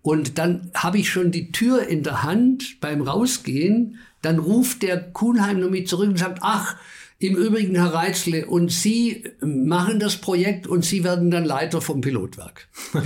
[0.00, 3.98] Und dann habe ich schon die Tür in der Hand beim Rausgehen.
[4.22, 6.76] Dann ruft der Kuhnheim noch mit zurück und sagt, ach,
[7.18, 12.00] im Übrigen, Herr Reitzle, und Sie machen das Projekt und Sie werden dann Leiter vom
[12.00, 12.68] Pilotwerk.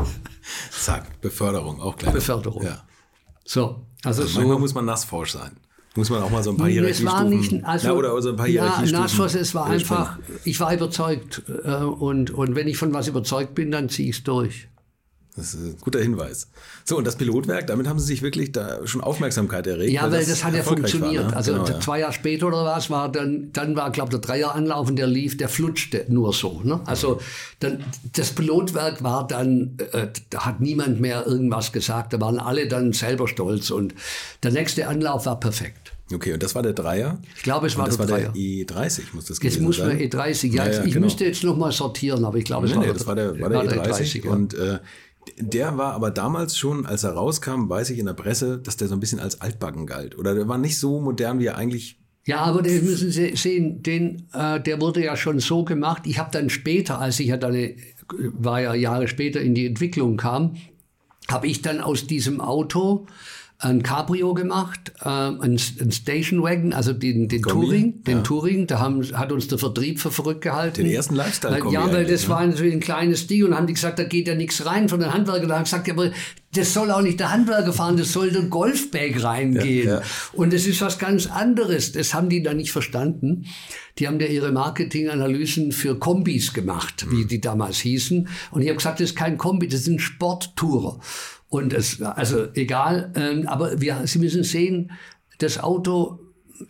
[0.72, 2.14] Zack, Beförderung, auch gleich.
[2.14, 2.64] Beförderung.
[2.64, 2.84] Ja.
[3.44, 5.52] So, also, also manchmal muss man nassforsch sein.
[5.96, 7.28] Muss man auch mal so ein paar Hierarchiestufen...
[7.28, 11.42] Nicht, also, ja, oder so ein paar Ja, nassforsch, es war einfach, ich war überzeugt.
[11.64, 14.68] Äh, und, und wenn ich von was überzeugt bin, dann ziehe ich es durch.
[15.36, 16.46] Das ist ein guter Hinweis.
[16.84, 19.92] So, und das Pilotwerk, damit haben Sie sich wirklich da schon Aufmerksamkeit erregt.
[19.92, 21.24] Ja, weil, weil das, das, hat ja funktioniert.
[21.24, 21.36] War, ne?
[21.36, 24.88] Also genau, zwei Jahre später oder was war dann, dann war, glaube ich, der Dreieranlauf
[24.88, 26.60] und der lief, der flutschte nur so.
[26.62, 26.80] Ne?
[26.84, 27.20] Also
[27.58, 32.68] dann, das Pilotwerk war dann, äh, da hat niemand mehr irgendwas gesagt, da waren alle
[32.68, 33.92] dann selber stolz und
[34.44, 35.94] der nächste Anlauf war perfekt.
[36.12, 37.18] Okay, und das war der Dreier?
[37.34, 39.98] Ich glaube, es war das der war der E30, muss das gewesen Jetzt muss man
[39.98, 41.06] E30, ja, ja, ja ich genau.
[41.06, 43.40] müsste jetzt noch mal sortieren, aber ich glaube, nee, es war, nee, das war der,
[43.40, 44.20] war der, war der E30.
[44.20, 44.30] E30 ja.
[44.30, 44.78] Und äh,
[45.38, 48.88] der war aber damals schon, als er rauskam, weiß ich in der Presse, dass der
[48.88, 50.18] so ein bisschen als altbacken galt.
[50.18, 53.82] Oder der war nicht so modern, wie er eigentlich ja, aber den müssen Sie sehen,
[53.82, 56.04] den, äh, der wurde ja schon so gemacht.
[56.06, 57.76] Ich habe dann später, als ich ja dann, äh,
[58.08, 60.56] war ja Jahre später in die Entwicklung kam,
[61.28, 63.06] habe ich dann aus diesem Auto
[63.58, 68.22] ein Cabrio gemacht, äh, ein, ein Station Wagon, also den, den Touring, den ja.
[68.22, 70.84] Touring, da haben, hat uns der Vertrieb für verrückt gehalten.
[70.84, 72.28] Den ersten Lifestyle Ja, weil das ne?
[72.30, 75.00] war natürlich ein kleines Ding und haben die gesagt, da geht ja nichts rein von
[75.00, 75.48] den Handwerkern.
[75.48, 76.10] Da haben gesagt, ja, aber
[76.52, 79.88] das soll auch nicht der Handwerker fahren, das soll der Golfbag reingehen.
[79.88, 80.02] Ja, ja.
[80.32, 81.92] Und das ist was ganz anderes.
[81.92, 83.46] Das haben die da nicht verstanden.
[83.98, 87.28] Die haben ja ihre Marketinganalysen für Kombis gemacht, wie mhm.
[87.28, 88.28] die damals hießen.
[88.50, 91.00] Und ich habe gesagt, das ist kein Kombi, das ist ein Sporttourer.
[91.54, 94.90] Und es, also egal, ähm, aber wir, Sie müssen sehen,
[95.38, 96.18] das Auto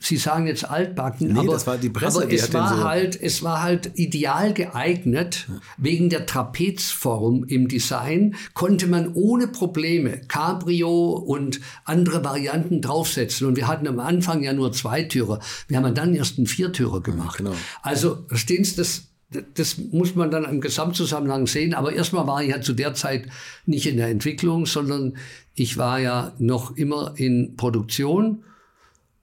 [0.01, 2.85] Sie sagen jetzt altbacken, Nee, aber, das war die Presse, aber die es war so-
[2.85, 5.47] halt, es war halt ideal geeignet.
[5.77, 13.47] Wegen der Trapezform im Design konnte man ohne Probleme Cabrio und andere Varianten draufsetzen.
[13.47, 15.41] Und wir hatten am Anfang ja nur Zweitürer.
[15.69, 17.39] Wir haben dann erst einen Viertürer gemacht.
[17.39, 17.53] genau.
[17.83, 19.09] Also, verstehen Sie, das,
[19.55, 21.75] das muss man dann im Gesamtzusammenhang sehen.
[21.75, 23.29] Aber erstmal war ich ja zu der Zeit
[23.67, 25.17] nicht in der Entwicklung, sondern
[25.55, 28.45] ich war ja noch immer in Produktion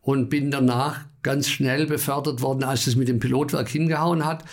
[0.02, 4.44] und bin danach ganz schnell befördert worden, als es mit dem Pilotwerk hingehauen hat,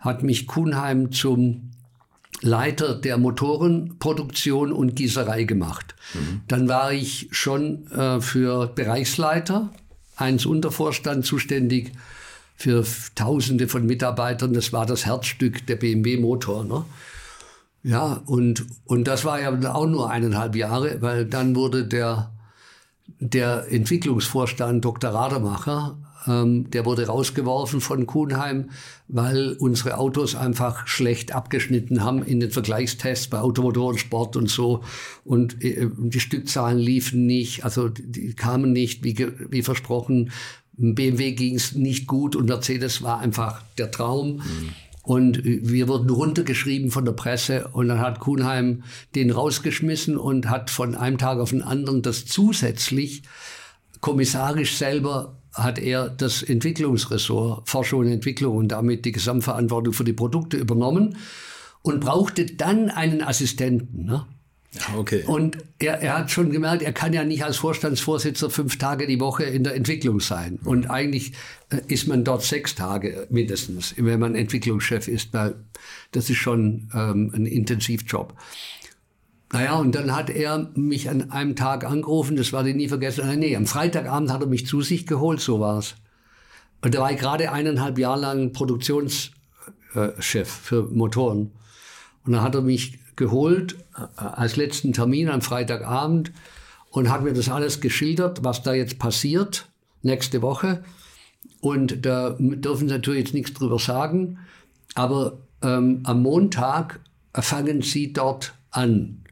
[0.00, 1.70] hat mich Kuhnheim zum
[2.42, 5.94] Leiter der Motorenproduktion und Gießerei gemacht.
[6.48, 9.72] Dann war ich schon äh, für Bereichsleiter,
[10.16, 11.92] eins Untervorstand zuständig
[12.56, 12.84] für
[13.14, 14.54] Tausende von Mitarbeitern.
[14.54, 16.64] Das war das Herzstück der BMW Motor.
[16.64, 16.84] Ne?
[17.82, 22.32] Ja, und, und das war ja auch nur eineinhalb Jahre, weil dann wurde der,
[23.20, 25.10] der Entwicklungsvorstand Dr.
[25.10, 25.96] Rademacher,
[26.26, 28.70] ähm, der wurde rausgeworfen von Kuhnheim,
[29.08, 34.82] weil unsere Autos einfach schlecht abgeschnitten haben in den Vergleichstests bei Automotorensport und so.
[35.24, 39.16] Und äh, die Stückzahlen liefen nicht, also die, kamen nicht wie,
[39.50, 40.32] wie versprochen.
[40.76, 44.42] BMW ging es nicht gut und Mercedes war einfach der Traum.
[45.02, 48.82] Und wir wurden runtergeschrieben von der Presse und dann hat Kuhnheim
[49.14, 53.22] den rausgeschmissen und hat von einem Tag auf den anderen das zusätzlich
[54.00, 60.12] kommissarisch selber hat er das Entwicklungsressort, Forschung und Entwicklung und damit die Gesamtverantwortung für die
[60.12, 61.16] Produkte übernommen
[61.82, 64.04] und brauchte dann einen Assistenten.
[64.04, 64.26] Ne?
[64.96, 65.24] Okay.
[65.26, 69.20] Und er, er hat schon gemerkt, er kann ja nicht als Vorstandsvorsitzender fünf Tage die
[69.20, 70.58] Woche in der Entwicklung sein.
[70.64, 71.32] Und eigentlich
[71.70, 75.54] äh, ist man dort sechs Tage mindestens, wenn man Entwicklungschef ist, weil
[76.12, 78.34] das ist schon ähm, ein Intensivjob.
[79.52, 83.38] Naja, und dann hat er mich an einem Tag angerufen, das werde ich nie vergessen.
[83.38, 85.94] Nee, am Freitagabend hat er mich zu sich geholt, so war's.
[86.82, 89.32] Und da war ich gerade eineinhalb Jahre lang Produktionschef
[90.44, 91.52] für Motoren.
[92.24, 96.32] Und dann hat er mich geholt äh, als letzten Termin am Freitagabend
[96.90, 99.68] und hat mir das alles geschildert, was da jetzt passiert
[100.02, 100.84] nächste Woche.
[101.60, 104.38] Und da dürfen Sie natürlich jetzt nichts drüber sagen,
[104.94, 107.00] aber ähm, am Montag
[107.34, 109.22] fangen Sie dort an.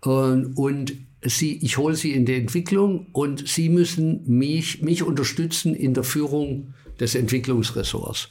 [0.00, 0.92] Und, und
[1.24, 6.04] Sie, ich hole Sie in die Entwicklung und Sie müssen mich, mich unterstützen in der
[6.04, 8.28] Führung des Entwicklungsressorts.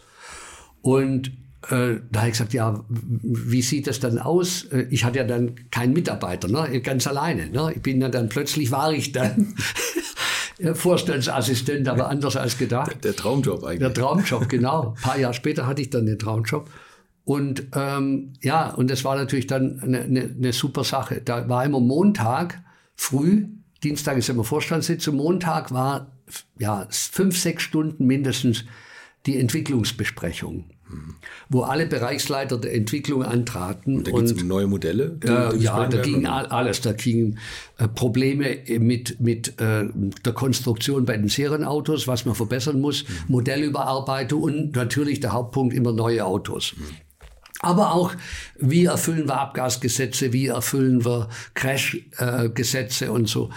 [0.81, 1.31] Und
[1.69, 4.65] äh, da habe ich gesagt, ja, wie sieht das dann aus?
[4.65, 6.81] Äh, Ich hatte ja dann keinen Mitarbeiter, ne?
[6.81, 7.49] ganz alleine.
[7.49, 7.73] Ne?
[7.75, 9.55] Ich bin ja dann plötzlich war ich dann
[10.73, 13.03] Vorstandsassistent, aber anders als gedacht.
[13.03, 13.79] Der Traumjob eigentlich.
[13.79, 14.95] Der Traumjob, genau.
[14.95, 16.69] Ein paar Jahre später hatte ich dann den Traumjob.
[17.23, 21.21] Und ähm, ja, und das war natürlich dann eine, eine, eine super Sache.
[21.23, 22.61] Da war immer Montag
[22.95, 23.45] früh,
[23.83, 26.11] Dienstag ist immer Vorstandssitzung, Montag war
[26.57, 28.65] ja fünf, sechs Stunden mindestens
[29.25, 30.65] die Entwicklungsbesprechung,
[31.49, 34.03] wo alle Bereichsleiter der Entwicklung antraten.
[34.03, 35.17] Da geht es um neue Modelle.
[35.23, 36.81] Äh, ja, da ging all- alles.
[36.81, 37.39] Da gingen
[37.77, 39.89] äh, Probleme mit, mit äh,
[40.25, 43.13] der Konstruktion bei den Serienautos, was man verbessern muss, Mhm.
[43.27, 46.73] Modellüberarbeitung und natürlich der Hauptpunkt immer neue Autos.
[47.63, 48.13] Aber auch,
[48.59, 53.49] wie erfüllen wir Abgasgesetze, wie erfüllen wir Crash-Gesetze und so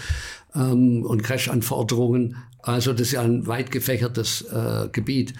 [0.55, 2.37] ähm, und Crash-Anforderungen.
[2.63, 5.35] Also das ist ja ein weit gefächertes äh, Gebiet.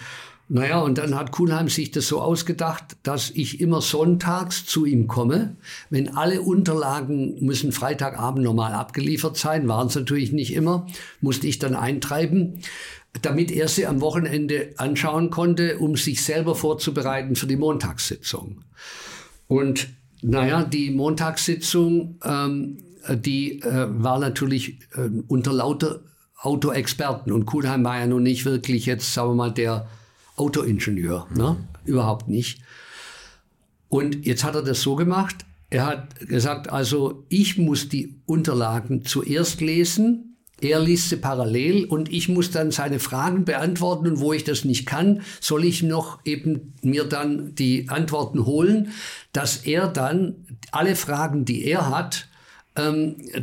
[0.47, 5.07] Naja, und dann hat Kuhnheim sich das so ausgedacht, dass ich immer sonntags zu ihm
[5.07, 5.55] komme.
[5.89, 10.85] Wenn alle Unterlagen müssen Freitagabend normal abgeliefert sein, waren es natürlich nicht immer,
[11.19, 12.61] musste ich dann eintreiben
[13.21, 18.61] damit er sie am Wochenende anschauen konnte, um sich selber vorzubereiten für die Montagssitzung.
[19.47, 19.89] Und
[20.21, 22.77] naja, die Montagssitzung, ähm,
[23.09, 26.01] die äh, war natürlich äh, unter lauter
[26.37, 27.31] Autoexperten.
[27.31, 29.87] Und Kuhnheim war ja nun nicht wirklich jetzt, sagen wir mal, der
[30.35, 31.27] Autoingenieur.
[31.35, 31.57] Ne?
[31.85, 32.59] Überhaupt nicht.
[33.89, 35.45] Und jetzt hat er das so gemacht.
[35.69, 42.11] Er hat gesagt, also ich muss die Unterlagen zuerst lesen, er liest sie parallel und
[42.11, 46.19] ich muss dann seine Fragen beantworten und wo ich das nicht kann, soll ich noch
[46.23, 48.91] eben mir dann die Antworten holen,
[49.33, 50.35] dass er dann
[50.71, 52.27] alle Fragen, die er hat,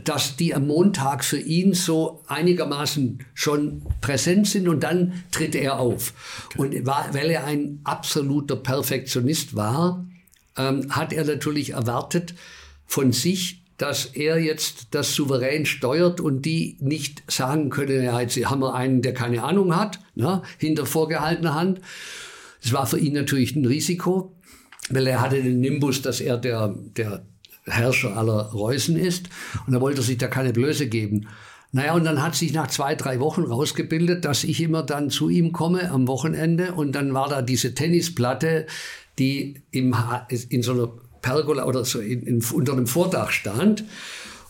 [0.05, 5.79] dass die am Montag für ihn so einigermaßen schon präsent sind und dann tritt er
[5.79, 6.13] auf.
[6.59, 10.05] Und weil er ein absoluter Perfektionist war,
[10.59, 12.35] ähm, hat er natürlich erwartet
[12.85, 18.37] von sich, dass er jetzt das souverän steuert und die nicht sagen können, ja, jetzt
[18.45, 21.81] haben wir einen, der keine Ahnung hat, ne, hinter vorgehaltener Hand.
[22.63, 24.37] Das war für ihn natürlich ein Risiko,
[24.91, 27.25] weil er hatte den Nimbus, dass er der, der
[27.65, 29.29] Herrscher aller Reußen ist
[29.67, 31.29] und er wollte sich da keine Blöße geben.
[31.75, 35.31] Naja, und dann hat sich nach zwei, drei Wochen rausgebildet, dass ich immer dann zu
[35.31, 38.67] ihm komme am Wochenende und dann war da diese Tennisplatte,
[39.19, 39.97] die im,
[40.51, 40.91] in so einer
[41.23, 43.85] Pergola oder so in, in, unter einem Vordach stand.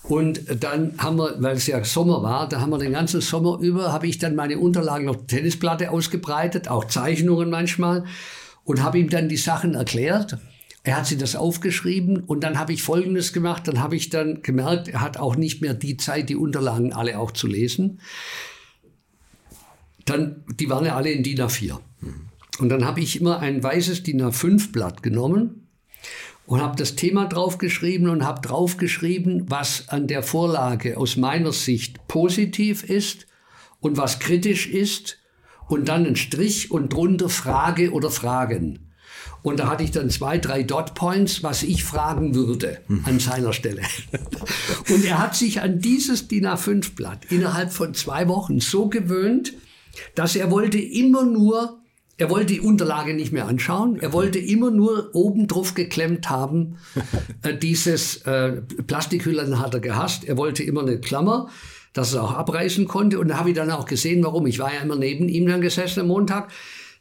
[0.02, 3.58] Und dann haben wir, weil es ja Sommer war, da haben wir den ganzen Sommer
[3.60, 8.04] über, habe ich dann meine Unterlagen auf Tennisplatte ausgebreitet, auch Zeichnungen manchmal,
[8.64, 10.38] und habe ihm dann die Sachen erklärt.
[10.84, 13.68] Er hat sie das aufgeschrieben und dann habe ich Folgendes gemacht.
[13.68, 17.18] Dann habe ich dann gemerkt, er hat auch nicht mehr die Zeit, die Unterlagen alle
[17.18, 18.00] auch zu lesen.
[20.04, 21.78] Dann, die waren ja alle in DIN A4.
[22.58, 25.68] Und dann habe ich immer ein weißes DIN A5-Blatt genommen
[26.46, 32.08] und habe das Thema draufgeschrieben und habe draufgeschrieben, was an der Vorlage aus meiner Sicht
[32.08, 33.28] positiv ist
[33.78, 35.18] und was kritisch ist
[35.68, 38.91] und dann ein Strich und drunter Frage oder Fragen.
[39.42, 43.52] Und da hatte ich dann zwei, drei Dot Points, was ich fragen würde an seiner
[43.52, 43.82] Stelle.
[44.88, 49.54] Und er hat sich an dieses DIN A5-Blatt innerhalb von zwei Wochen so gewöhnt,
[50.14, 51.80] dass er wollte immer nur,
[52.18, 56.78] er wollte die Unterlage nicht mehr anschauen, er wollte immer nur oben drauf geklemmt haben,
[57.42, 61.48] äh, dieses äh, Plastikhüllen hat er gehasst, er wollte immer eine Klammer,
[61.92, 63.18] dass er auch abreißen konnte.
[63.18, 64.46] Und da habe ich dann auch gesehen, warum.
[64.46, 66.50] Ich war ja immer neben ihm dann gesessen am Montag.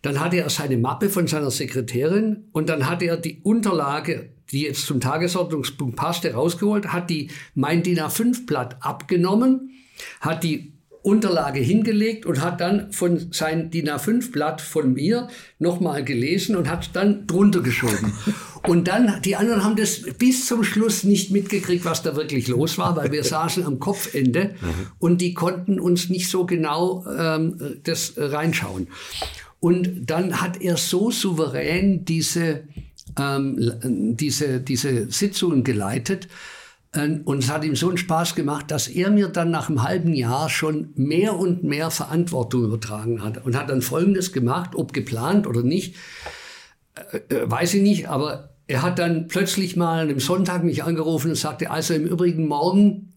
[0.02, 4.64] Dann hatte er seine Mappe von seiner Sekretärin und dann hatte er die Unterlage, die
[4.64, 9.72] jetzt zum Tagesordnungspunkt passte, rausgeholt, hat die mein DIN A5-Blatt abgenommen,
[10.20, 10.74] hat die
[11.04, 16.92] Unterlage hingelegt und hat dann von sein DIN A5-Blatt von mir nochmal gelesen und hat
[16.94, 18.14] dann drunter geschoben.
[18.68, 22.78] Und dann, die anderen haben das bis zum Schluss nicht mitgekriegt, was da wirklich los
[22.78, 24.54] war, weil wir saßen am Kopfende
[25.00, 28.88] und die konnten uns nicht so genau ähm, das reinschauen.
[29.62, 32.64] Und dann hat er so souverän diese,
[33.18, 36.28] ähm, diese, diese Sitzungen geleitet,
[36.94, 39.84] ähm, und es hat ihm so einen Spaß gemacht, dass er mir dann nach einem
[39.84, 44.94] halben Jahr schon mehr und mehr Verantwortung übertragen hat und hat dann Folgendes gemacht, ob
[44.94, 45.96] geplant oder nicht,
[46.96, 51.32] äh, äh, weiß ich nicht, aber er hat dann plötzlich mal am Sonntag mich angerufen
[51.32, 53.14] und sagte, also im Übrigen morgen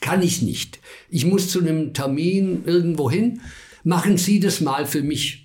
[0.00, 0.80] kann ich nicht.
[1.08, 3.40] Ich muss zu einem Termin irgendwo hin.
[3.84, 5.41] Machen Sie das mal für mich.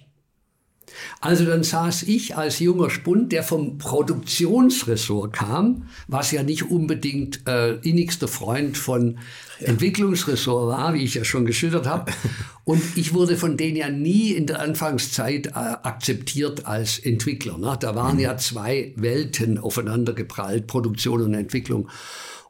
[1.19, 7.47] Also dann saß ich als junger Spund, der vom Produktionsressort kam, was ja nicht unbedingt
[7.47, 9.17] äh, innigster Freund von
[9.59, 9.67] ja.
[9.67, 12.11] Entwicklungsressort war, wie ich ja schon geschildert habe.
[12.65, 17.57] Und ich wurde von denen ja nie in der Anfangszeit äh, akzeptiert als Entwickler.
[17.57, 17.75] Ne?
[17.79, 18.21] Da waren mhm.
[18.21, 21.89] ja zwei Welten aufeinander geprallt, Produktion und Entwicklung.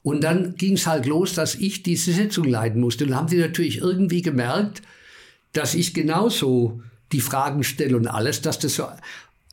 [0.03, 3.05] Und dann ging es halt los, dass ich diese Sitzung leiten musste.
[3.05, 4.82] Und haben sie natürlich irgendwie gemerkt,
[5.53, 6.82] dass ich genauso
[7.12, 8.86] die Fragen stelle und alles, dass das so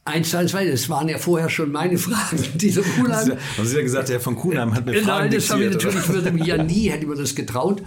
[0.05, 0.71] eins zu eins weiter.
[0.71, 2.43] Das waren ja vorher schon meine Fragen.
[2.55, 3.33] Dieser Kuhnheim.
[3.57, 6.09] Haben Sie ja gesagt, der von Kuhnheim hat mir Fragen Nein, das habe ich natürlich,
[6.09, 7.83] würde mich ja nie, hätte mir das getraut.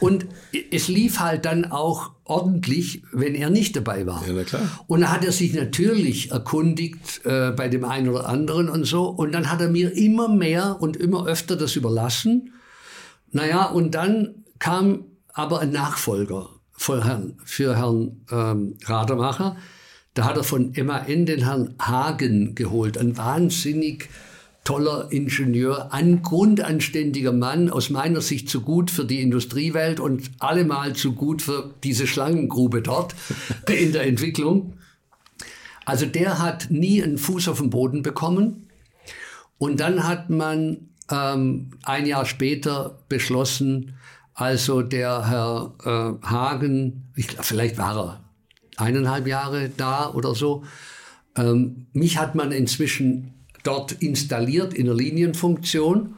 [0.00, 0.26] Und
[0.70, 4.24] es lief halt dann auch ordentlich, wenn er nicht dabei war.
[4.26, 4.62] Ja, na klar.
[4.86, 9.06] Und da hat er sich natürlich erkundigt äh, bei dem einen oder anderen und so.
[9.08, 12.52] Und dann hat er mir immer mehr und immer öfter das überlassen.
[13.32, 16.48] Naja, und dann kam aber ein Nachfolger
[16.78, 19.56] für Herrn, für Herrn ähm, Rademacher.
[20.14, 24.08] Da hat er von MAN den Herrn Hagen geholt, ein wahnsinnig
[24.64, 30.94] toller Ingenieur, ein grundanständiger Mann, aus meiner Sicht zu gut für die Industriewelt und allemal
[30.94, 33.14] zu gut für diese Schlangengrube dort
[33.68, 34.74] in der Entwicklung.
[35.84, 38.68] Also der hat nie einen Fuß auf den Boden bekommen.
[39.56, 43.94] Und dann hat man ähm, ein Jahr später beschlossen,
[44.38, 48.20] also der Herr äh, Hagen, ich, vielleicht war er
[48.76, 50.62] eineinhalb Jahre da oder so.
[51.36, 53.34] Ähm, mich hat man inzwischen
[53.64, 56.14] dort installiert in der Linienfunktion,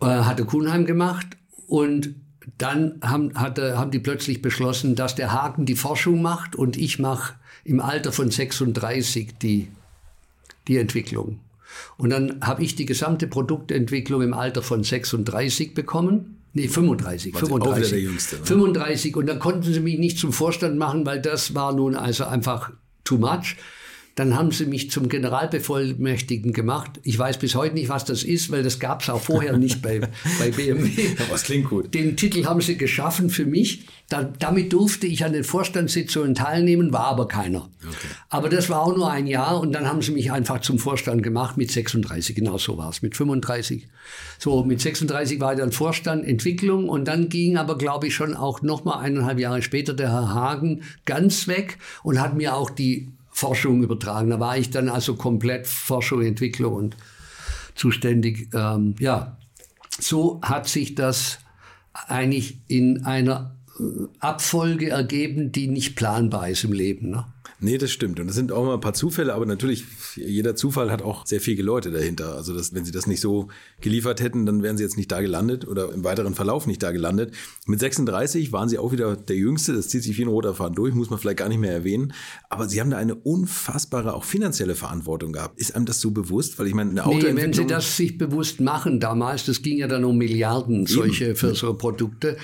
[0.00, 1.26] äh, hatte Kuhnheim gemacht
[1.66, 2.14] und
[2.56, 7.00] dann haben, hatte, haben die plötzlich beschlossen, dass der Hagen die Forschung macht und ich
[7.00, 9.66] mache im Alter von 36 die,
[10.68, 11.40] die Entwicklung.
[11.96, 17.36] Und dann habe ich die gesamte Produktentwicklung im Alter von 36 bekommen Nee, 35.
[17.36, 17.90] 35.
[17.90, 18.46] Der Jüngste, ne?
[18.46, 19.16] 35.
[19.16, 22.70] Und dann konnten sie mich nicht zum Vorstand machen, weil das war nun also einfach
[23.02, 23.56] too much.
[24.14, 27.00] Dann haben sie mich zum Generalbevollmächtigen gemacht.
[27.02, 29.82] Ich weiß bis heute nicht, was das ist, weil das gab es auch vorher nicht
[29.82, 30.00] bei,
[30.38, 31.16] bei BMW.
[31.30, 31.92] Was klingt gut.
[31.94, 33.86] Den Titel haben sie geschaffen für mich.
[34.08, 37.68] Da, damit durfte ich an den Vorstandssitzungen teilnehmen, war aber keiner.
[37.82, 38.06] Okay.
[38.28, 41.22] Aber das war auch nur ein Jahr und dann haben sie mich einfach zum Vorstand
[41.22, 42.36] gemacht mit 36.
[42.36, 43.02] Genau so war es.
[43.02, 43.88] Mit 35.
[44.38, 48.34] So, mit 36 war ich dann Vorstand Entwicklung und dann ging aber, glaube ich, schon
[48.34, 52.70] auch noch mal eineinhalb Jahre später der Herr Hagen ganz weg und hat mir auch
[52.70, 54.30] die Forschung übertragen.
[54.30, 56.96] Da war ich dann also komplett Forschung, Entwicklung und
[57.74, 58.48] zuständig.
[58.54, 59.36] Ähm, ja,
[59.98, 61.40] so hat sich das
[61.92, 63.82] eigentlich in einer äh,
[64.20, 67.10] Abfolge ergeben, die nicht planbar ist im Leben.
[67.10, 67.26] Ne?
[67.64, 68.20] Nee, das stimmt.
[68.20, 69.84] Und das sind auch mal ein paar Zufälle, aber natürlich,
[70.16, 72.34] jeder Zufall hat auch sehr viele Leute dahinter.
[72.34, 73.48] Also, das, wenn sie das nicht so
[73.80, 76.92] geliefert hätten, dann wären sie jetzt nicht da gelandet oder im weiteren Verlauf nicht da
[76.92, 77.32] gelandet.
[77.66, 79.72] Mit 36 waren sie auch wieder der Jüngste.
[79.72, 82.12] Das zieht sich wie ein roter Faden durch, muss man vielleicht gar nicht mehr erwähnen.
[82.50, 85.58] Aber sie haben da eine unfassbare, auch finanzielle Verantwortung gehabt.
[85.58, 86.58] Ist einem das so bewusst?
[86.58, 87.34] Weil ich meine, eine Autoentwicklung...
[87.34, 91.34] Nee, wenn sie das sich bewusst machen damals, das ging ja dann um Milliarden, solche
[91.34, 92.36] für so Produkte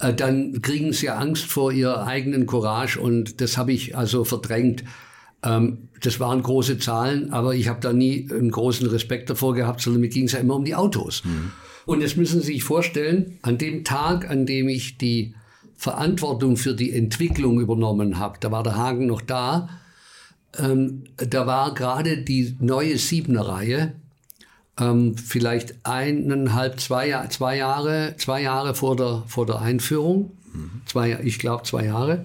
[0.00, 4.84] dann kriegen sie Angst vor ihrer eigenen Courage und das habe ich also verdrängt.
[5.42, 9.80] Ähm, das waren große Zahlen, aber ich habe da nie einen großen Respekt davor gehabt,
[9.80, 11.22] sondern mir ging es ja immer um die Autos.
[11.24, 11.52] Mhm.
[11.86, 15.34] Und jetzt müssen Sie sich vorstellen, an dem Tag, an dem ich die
[15.76, 19.68] Verantwortung für die Entwicklung übernommen habe, da war der Hagen noch da,
[20.58, 23.94] ähm, da war gerade die neue Siebener Reihe
[24.80, 30.32] ähm, vielleicht eineinhalb, zwei, zwei Jahre, zwei Jahre vor der, vor der Einführung.
[30.52, 30.82] Mhm.
[30.86, 32.24] Zwei, ich glaube zwei Jahre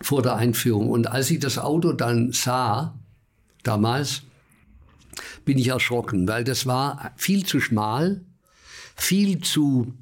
[0.00, 0.90] vor der Einführung.
[0.90, 2.94] Und als ich das Auto dann sah,
[3.62, 4.22] damals,
[5.44, 8.20] bin ich erschrocken, weil das war viel zu schmal,
[8.94, 9.94] viel zu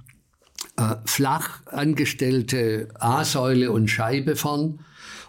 [0.76, 4.80] äh, flach angestellte A-Säule und Scheibe vorn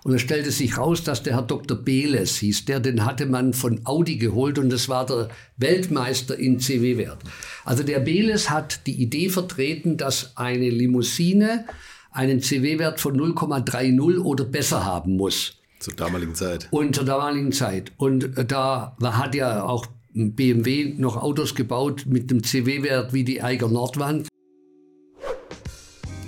[0.07, 1.77] und es stellte sich raus, dass der Herr Dr.
[1.77, 2.63] Beles hieß.
[2.63, 5.27] Der, den hatte man von Audi geholt und das war der
[5.57, 7.17] Weltmeister in CW-Wert.
[7.65, 11.65] Also der Beles hat die Idee vertreten, dass eine Limousine
[12.11, 15.57] einen CW-Wert von 0,30 oder besser haben muss.
[15.79, 16.69] Zur damaligen Zeit.
[16.71, 17.91] Und zur damaligen Zeit.
[17.97, 23.67] Und da hat ja auch BMW noch Autos gebaut mit einem CW-Wert wie die Eiger
[23.67, 24.29] Nordwand.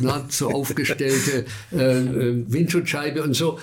[0.00, 3.58] na, so aufgestellte äh, äh, Windschutzscheibe und so.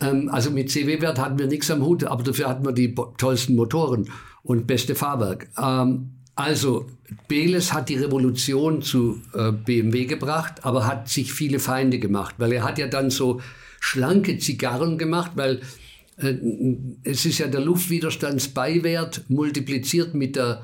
[0.00, 3.54] Ähm, also mit CW-Wert hatten wir nichts am Hut, aber dafür hatten wir die tollsten
[3.54, 4.10] Motoren
[4.42, 5.48] und beste Fahrwerk.
[5.60, 6.86] Ähm, also
[7.28, 12.52] Beles hat die Revolution zu äh, BMW gebracht, aber hat sich viele Feinde gemacht, weil
[12.52, 13.40] er hat ja dann so
[13.78, 15.60] schlanke Zigarren gemacht, weil
[16.16, 16.34] äh,
[17.04, 20.62] es ist ja der Luftwiderstandsbeiwert multipliziert mit der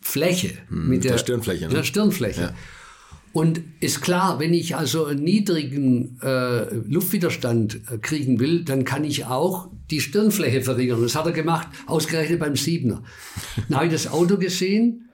[0.00, 1.66] Fläche, hm, mit der, der Stirnfläche.
[1.66, 1.74] Ne?
[1.74, 2.40] Der Stirnfläche.
[2.40, 2.54] Ja.
[3.32, 9.04] Und ist klar, wenn ich also einen niedrigen äh, Luftwiderstand äh, kriegen will, dann kann
[9.04, 11.00] ich auch die Stirnfläche verringern.
[11.00, 13.02] Das hat er gemacht, ausgerechnet beim Siebener.
[13.68, 15.08] Dann habe ich das Auto gesehen,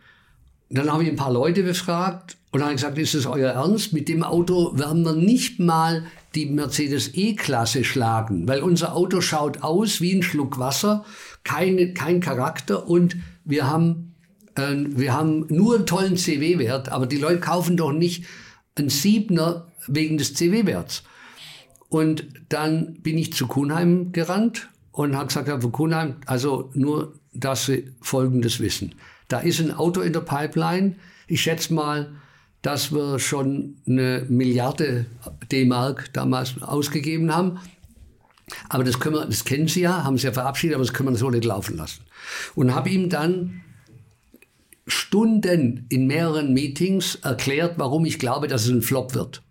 [0.69, 3.93] dann habe ich ein paar Leute befragt und habe gesagt, ist das euer Ernst?
[3.93, 6.05] Mit dem Auto werden wir nicht mal
[6.35, 11.05] die Mercedes E-Klasse schlagen, weil unser Auto schaut aus wie ein Schluck Wasser,
[11.45, 14.07] keine, kein Charakter und wir haben
[14.59, 18.24] wir haben nur einen tollen CW-Wert, aber die Leute kaufen doch nicht
[18.76, 21.04] einen Siebner wegen des CW-Werts.
[21.88, 27.14] Und dann bin ich zu Kuhnheim gerannt und hat gesagt, Herr von Kuhnheim, also nur,
[27.32, 28.94] dass Sie Folgendes wissen.
[29.28, 30.96] Da ist ein Auto in der Pipeline.
[31.26, 32.12] Ich schätze mal,
[32.62, 35.06] dass wir schon eine Milliarde
[35.50, 37.61] D-Mark damals ausgegeben haben.
[38.68, 41.11] Aber das, können wir, das kennen Sie ja, haben Sie ja verabschiedet, aber das können
[41.11, 42.02] wir so nicht laufen lassen.
[42.54, 43.62] Und habe ihm dann
[44.89, 49.43] Stunden in mehreren Meetings erklärt, warum ich glaube, dass es ein Flop wird.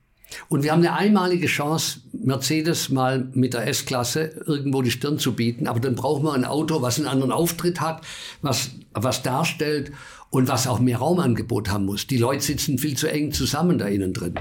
[0.50, 5.34] Und wir haben eine einmalige Chance, Mercedes mal mit der S-Klasse irgendwo die Stirn zu
[5.34, 5.68] bieten.
[5.68, 8.02] Aber dann brauchen wir ein Auto, was einen anderen Auftritt hat,
[8.42, 9.92] was, was darstellt
[10.30, 12.08] und was auch mehr Raumangebot haben muss.
[12.08, 14.36] Die Leute sitzen viel zu eng zusammen da innen drin.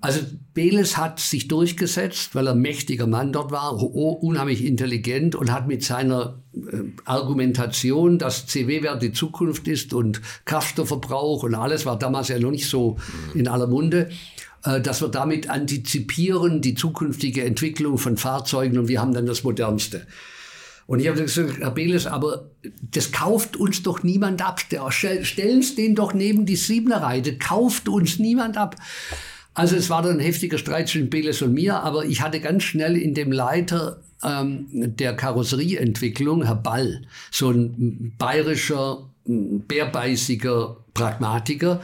[0.00, 0.20] Also
[0.54, 5.82] Beles hat sich durchgesetzt, weil er mächtiger Mann dort war, unheimlich intelligent und hat mit
[5.82, 12.38] seiner äh, Argumentation, dass CW-Wert die Zukunft ist und Kraftstoffverbrauch und alles war damals ja
[12.38, 12.96] noch nicht so
[13.34, 14.10] in aller Munde,
[14.64, 19.42] äh, dass wir damit antizipieren die zukünftige Entwicklung von Fahrzeugen und wir haben dann das
[19.42, 20.06] Modernste.
[20.86, 24.60] Und ich habe gesagt, Herr Beles, aber das kauft uns doch niemand ab.
[24.90, 27.36] Stellen Sie den doch neben die Siebener Reihe.
[27.36, 28.74] Kauft uns niemand ab.
[29.58, 32.62] Also es war dann ein heftiger Streit zwischen Beles und mir, aber ich hatte ganz
[32.62, 37.02] schnell in dem Leiter ähm, der Karosserieentwicklung, Herr Ball,
[37.32, 41.80] so ein bayerischer, bärbeißiger Pragmatiker,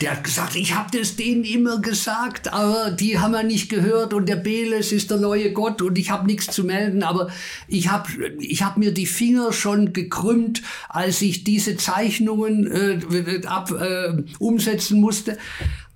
[0.00, 4.14] der hat gesagt, ich habe das denen immer gesagt, aber die haben ja nicht gehört
[4.14, 7.28] und der Beles ist der neue Gott und ich habe nichts zu melden, aber
[7.68, 13.70] ich habe ich hab mir die Finger schon gekrümmt, als ich diese Zeichnungen äh, ab,
[13.70, 15.36] äh, umsetzen musste.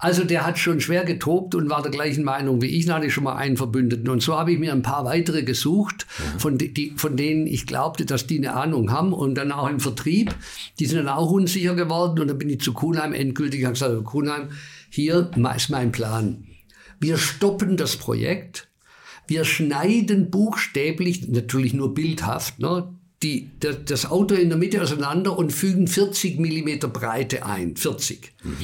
[0.04, 2.84] Also der hat schon schwer getobt und war der gleichen Meinung wie ich.
[2.84, 4.10] Da hatte ich schon mal einen Verbündeten.
[4.10, 8.04] Und so habe ich mir ein paar weitere gesucht, von, die, von denen ich glaubte,
[8.04, 9.14] dass die eine Ahnung haben.
[9.14, 10.34] Und dann auch im Vertrieb.
[10.78, 12.20] Die sind dann auch unsicher geworden.
[12.20, 14.50] Und dann bin ich zu Kuhnheim endgültig habe gesagt, Kuhnheim,
[14.90, 16.46] hier ist mein Plan.
[17.00, 18.68] Wir stoppen das Projekt.
[19.26, 25.54] Wir schneiden buchstäblich, natürlich nur bildhaft, ne, die, das Auto in der Mitte auseinander und
[25.54, 27.76] fügen 40 Millimeter Breite ein.
[27.76, 28.34] 40.
[28.42, 28.56] Mhm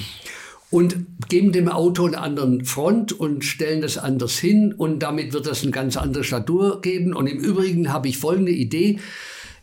[0.71, 5.47] und geben dem Auto einen anderen Front und stellen das anders hin und damit wird
[5.47, 7.13] das eine ganz andere Statur geben.
[7.13, 9.01] Und im Übrigen habe ich folgende Idee.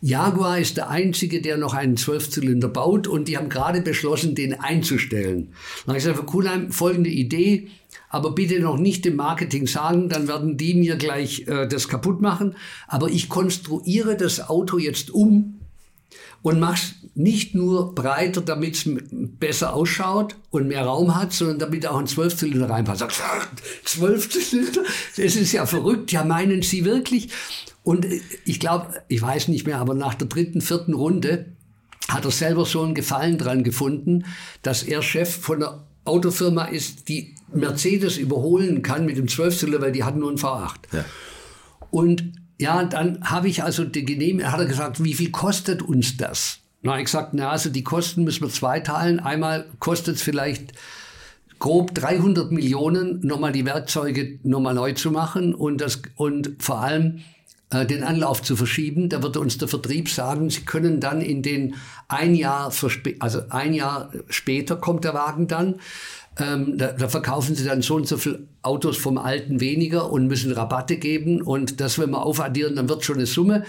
[0.00, 4.58] Jaguar ist der einzige, der noch einen Zwölfzylinder baut und die haben gerade beschlossen, den
[4.58, 5.48] einzustellen.
[5.84, 7.68] Dann habe ich gesagt, Kuhlheim, folgende Idee,
[8.08, 12.20] aber bitte noch nicht dem Marketing sagen, dann werden die mir gleich äh, das kaputt
[12.20, 12.54] machen.
[12.86, 15.60] Aber ich konstruiere das Auto jetzt um
[16.42, 21.86] und mach's nicht nur breiter, damit es besser ausschaut und mehr Raum hat, sondern damit
[21.86, 23.04] auch ein Zwölfzylinder reinpasst.
[23.84, 24.82] Zwölfzylinder,
[25.16, 26.12] das ist ja verrückt.
[26.12, 27.30] Ja, meinen Sie wirklich?
[27.88, 28.06] Und
[28.44, 31.46] ich glaube, ich weiß nicht mehr, aber nach der dritten, vierten Runde
[32.06, 34.26] hat er selber so einen Gefallen dran gefunden,
[34.60, 39.92] dass er Chef von einer Autofirma ist, die Mercedes überholen kann mit dem Zwölfzylinder, weil
[39.92, 40.74] die hatten nur einen V8.
[40.92, 41.04] Ja.
[41.90, 46.18] Und ja, dann habe ich also die Genehmigung, hat er gesagt, wie viel kostet uns
[46.18, 46.58] das?
[46.82, 49.18] Na, ich gesagt, na, also die Kosten müssen wir zweiteilen.
[49.18, 50.74] Einmal kostet es vielleicht
[51.58, 57.16] grob 300 Millionen, nochmal die Werkzeuge nochmal neu zu machen und das, und vor allem
[57.16, 57.20] äh,
[57.70, 59.08] den Anlauf zu verschieben.
[59.08, 61.74] Da wird uns der Vertrieb sagen, Sie können dann in den
[62.08, 62.72] ein Jahr,
[63.18, 65.76] also ein Jahr später kommt der Wagen dann.
[66.38, 70.28] Ähm, da, da, verkaufen sie dann so und so viele Autos vom Alten weniger und
[70.28, 71.42] müssen Rabatte geben.
[71.42, 73.64] Und das, wenn wir aufaddieren, dann wird schon eine Summe.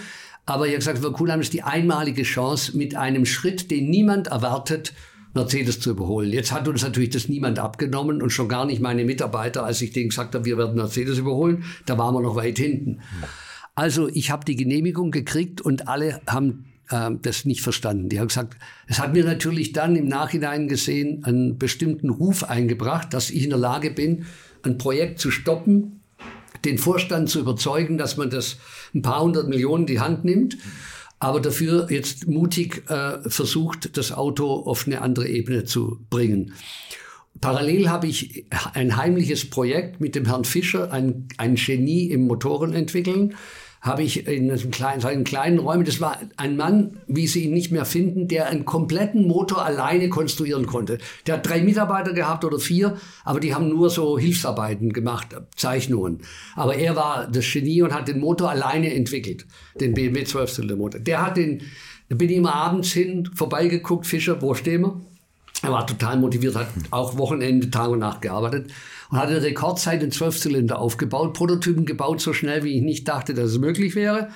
[0.46, 4.28] Aber ich habe gesagt, für Kuhlheim ist die einmalige Chance, mit einem Schritt, den niemand
[4.28, 4.94] erwartet,
[5.34, 6.32] Mercedes zu überholen.
[6.32, 9.92] Jetzt hat uns natürlich das niemand abgenommen und schon gar nicht meine Mitarbeiter, als ich
[9.92, 11.64] denen gesagt habe, wir werden Mercedes überholen.
[11.86, 13.00] Da waren wir noch weit hinten.
[13.80, 18.10] Also ich habe die Genehmigung gekriegt und alle haben äh, das nicht verstanden.
[18.10, 23.14] Die haben gesagt, es hat mir natürlich dann im Nachhinein gesehen einen bestimmten Ruf eingebracht,
[23.14, 24.26] dass ich in der Lage bin,
[24.64, 26.02] ein Projekt zu stoppen,
[26.66, 28.58] den Vorstand zu überzeugen, dass man das
[28.94, 30.58] ein paar hundert Millionen in die Hand nimmt,
[31.18, 36.52] aber dafür jetzt mutig äh, versucht, das Auto auf eine andere Ebene zu bringen.
[37.40, 42.74] Parallel habe ich ein heimliches Projekt mit dem Herrn Fischer, ein, ein Genie im Motoren
[42.74, 43.34] entwickeln
[43.80, 47.54] habe ich in einem kleinen, seinen kleinen Räumen, das war ein Mann, wie Sie ihn
[47.54, 50.98] nicht mehr finden, der einen kompletten Motor alleine konstruieren konnte.
[51.26, 56.20] Der hat drei Mitarbeiter gehabt oder vier, aber die haben nur so Hilfsarbeiten gemacht, Zeichnungen.
[56.56, 59.46] Aber er war das Genie und hat den Motor alleine entwickelt,
[59.80, 61.00] den BMW 12-Zylinder Motor.
[61.00, 61.62] Der hat den,
[62.10, 65.00] da bin ich immer abends hin, vorbeigeguckt, Fischer, wo stehen wir?
[65.62, 68.70] Er war total motiviert, hat auch Wochenende, Tag und Nacht gearbeitet
[69.10, 73.34] und hat in Rekordzeit den Zwölfzylinder aufgebaut, Prototypen gebaut, so schnell, wie ich nicht dachte,
[73.34, 74.28] dass es möglich wäre.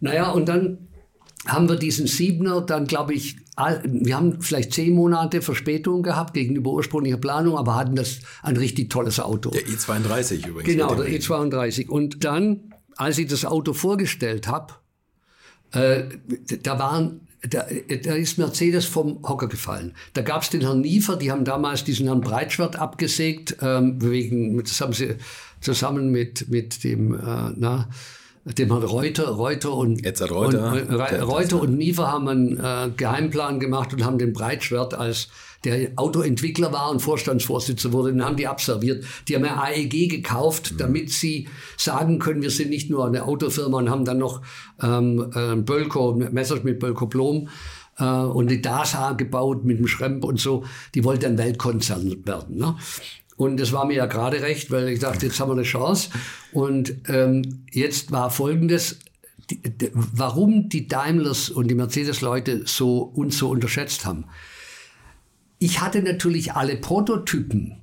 [0.00, 0.88] Naja, und dann
[1.46, 3.36] haben wir diesen Siebener dann, glaube ich,
[3.84, 8.90] wir haben vielleicht zehn Monate Verspätung gehabt gegenüber ursprünglicher Planung, aber hatten das ein richtig
[8.90, 9.50] tolles Auto.
[9.50, 10.72] Der E32 übrigens.
[10.72, 11.88] Genau, der E32.
[11.88, 14.74] Und dann als ich das Auto vorgestellt habe,
[15.72, 16.04] äh,
[16.62, 17.66] da waren da,
[18.04, 19.94] da ist Mercedes vom Hocker gefallen.
[20.14, 24.56] Da gab es den Herrn Niefer, die haben damals diesen Herrn Breitschwert abgesägt, ähm, wegen,
[24.62, 25.16] das haben sie
[25.60, 27.88] zusammen mit, mit dem, äh, na,
[28.44, 33.60] dem Herrn Reuter, Reuter und, Reuter, und, äh, Reuter und Niefer haben einen äh, Geheimplan
[33.60, 35.28] gemacht und haben den Breitschwert als
[35.64, 39.04] der Autoentwickler war und Vorstandsvorsitzender wurde, den haben die abserviert.
[39.28, 40.78] Die haben ja AEG gekauft, mhm.
[40.78, 44.42] damit sie sagen können, wir sind nicht nur eine Autofirma und haben dann noch
[44.82, 47.48] ähm, äh, Bölko, Messerschmitt Bölko Blom
[47.98, 50.64] äh, und die DASA gebaut mit dem Schremp und so.
[50.94, 52.56] Die wollten ein Weltkonzern werden.
[52.56, 52.76] Ne?
[53.36, 56.10] Und das war mir ja gerade recht, weil ich dachte, jetzt haben wir eine Chance.
[56.52, 58.98] Und ähm, jetzt war Folgendes,
[59.50, 64.24] die, die, warum die Daimlers und die Mercedes-Leute so, uns so unterschätzt haben.
[65.58, 67.81] Ich hatte natürlich alle Prototypen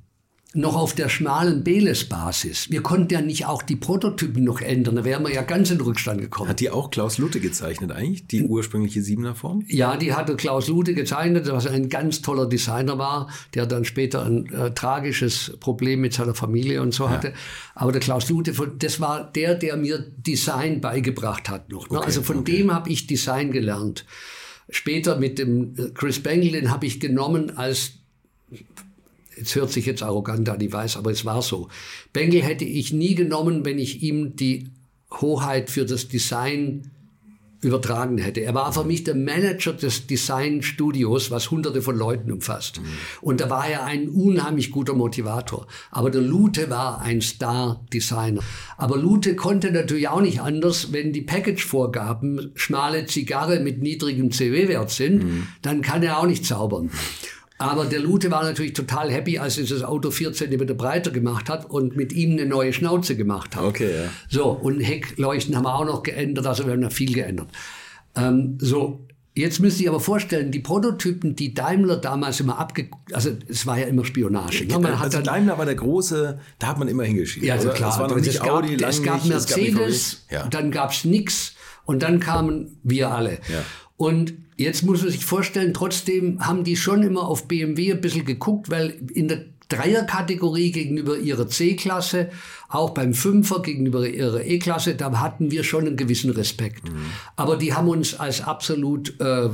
[0.55, 2.71] noch auf der schmalen Beles-Basis.
[2.71, 5.79] Wir konnten ja nicht auch die Prototypen noch ändern, da wären wir ja ganz in
[5.79, 6.49] Rückstand gekommen.
[6.49, 9.63] Hat die auch Klaus Lute gezeichnet eigentlich, die ursprüngliche Siebener Form?
[9.67, 14.25] Ja, die hatte Klaus Lute gezeichnet, was ein ganz toller Designer war, der dann später
[14.25, 17.11] ein äh, tragisches Problem mit seiner Familie und so ja.
[17.11, 17.33] hatte.
[17.75, 21.91] Aber der Klaus Lute, das war der, der mir Design beigebracht hat noch.
[21.91, 21.97] Ne?
[21.97, 22.57] Okay, also von okay.
[22.57, 24.03] dem habe ich Design gelernt.
[24.71, 27.93] Später mit dem äh, Chris Bengal, den habe ich genommen als,
[29.39, 31.69] jetzt hört sich jetzt arrogant an, ich weiß, aber es war so.
[32.13, 34.69] Bengal hätte ich nie genommen, wenn ich ihm die
[35.11, 36.91] Hoheit für das Design
[37.61, 38.41] übertragen hätte.
[38.41, 42.79] Er war für mich der Manager des Designstudios, was hunderte von Leuten umfasst.
[42.79, 42.85] Mhm.
[43.21, 45.67] Und da war er ein unheimlich guter Motivator.
[45.91, 48.41] Aber der Lute war ein Star-Designer.
[48.77, 54.91] Aber Lute konnte natürlich auch nicht anders, wenn die Package-Vorgaben schmale Zigarre mit niedrigem CW-Wert
[54.91, 55.47] sind, mhm.
[55.61, 56.89] dann kann er auch nicht zaubern.
[57.60, 61.49] Aber der Lute war natürlich total happy, als er das Auto vier Zentimeter breiter gemacht
[61.49, 63.64] hat und mit ihm eine neue Schnauze gemacht hat.
[63.64, 64.10] Okay, ja.
[64.30, 67.49] So, und Heckleuchten haben wir auch noch geändert, also wir haben da viel geändert.
[68.16, 69.05] Ähm, so,
[69.36, 72.89] Jetzt müsst ihr aber vorstellen, die Prototypen, die Daimler damals immer abge...
[73.14, 74.66] Also es war ja immer Spionage.
[74.66, 74.80] Ne?
[74.80, 77.47] Man also Daimler war der große, da hat man immer hingeschrieben.
[77.47, 77.93] Ja, also klar.
[77.93, 80.47] Es war noch nicht es gab, Audi, es gab nicht, Mercedes, es gab ja.
[80.49, 81.53] dann gab es nix
[81.86, 83.34] und dann kamen wir alle.
[83.49, 83.64] Ja.
[83.95, 88.26] Und jetzt muss man sich vorstellen, trotzdem haben die schon immer auf BMW ein bisschen
[88.26, 92.30] geguckt, weil in der Dreierkategorie gegenüber ihrer C-Klasse,
[92.70, 96.91] auch beim Fünfer gegenüber ihrer E-Klasse, da hatten wir schon einen gewissen Respekt.
[96.91, 97.05] Mhm.
[97.36, 99.49] Aber die haben uns als absolut äh,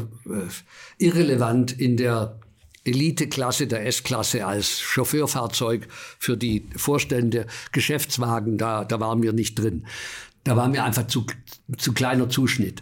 [0.98, 2.40] irrelevant in der
[2.86, 5.88] Eliteklasse der S-Klasse als Chauffeurfahrzeug
[6.18, 9.86] für die Vorstände, Geschäftswagen, da, da waren wir nicht drin.
[10.46, 11.26] Da waren wir einfach zu,
[11.78, 12.82] zu kleiner Zuschnitt.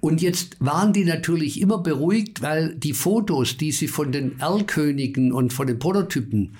[0.00, 5.32] Und jetzt waren die natürlich immer beruhigt, weil die Fotos, die sie von den Erlkönigen
[5.32, 6.54] und von den Prototypen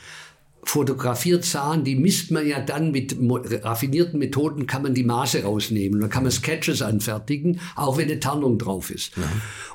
[0.68, 5.98] fotografiert sahen, die misst man ja dann mit raffinierten Methoden, kann man die Maße rausnehmen.
[5.98, 9.16] Dann kann man Sketches anfertigen, auch wenn eine Tarnung drauf ist.
[9.16, 9.22] Ja.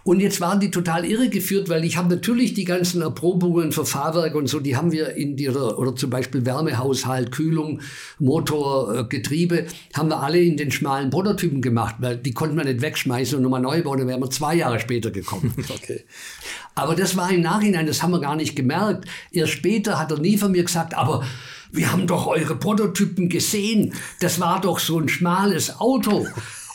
[0.04, 4.36] Und jetzt waren die total irregeführt, weil ich habe natürlich die ganzen Erprobungen für Fahrwerk
[4.36, 7.82] und so, die haben wir in die, oder, oder zum Beispiel Wärmehaushalt, Kühlung,
[8.20, 9.66] Motor, äh, Getriebe,
[9.96, 13.44] haben wir alle in den schmalen Prototypen gemacht, weil die konnten wir nicht wegschmeißen und
[13.44, 15.56] nochmal neu bauen, dann wären wir zwei Jahre später gekommen.
[15.70, 16.02] okay.
[16.76, 19.06] Aber das war im Nachhinein, das haben wir gar nicht gemerkt.
[19.32, 21.24] Erst später hat er nie von mir gesagt, aber
[21.72, 23.94] wir haben doch eure Prototypen gesehen.
[24.20, 26.28] Das war doch so ein schmales Auto.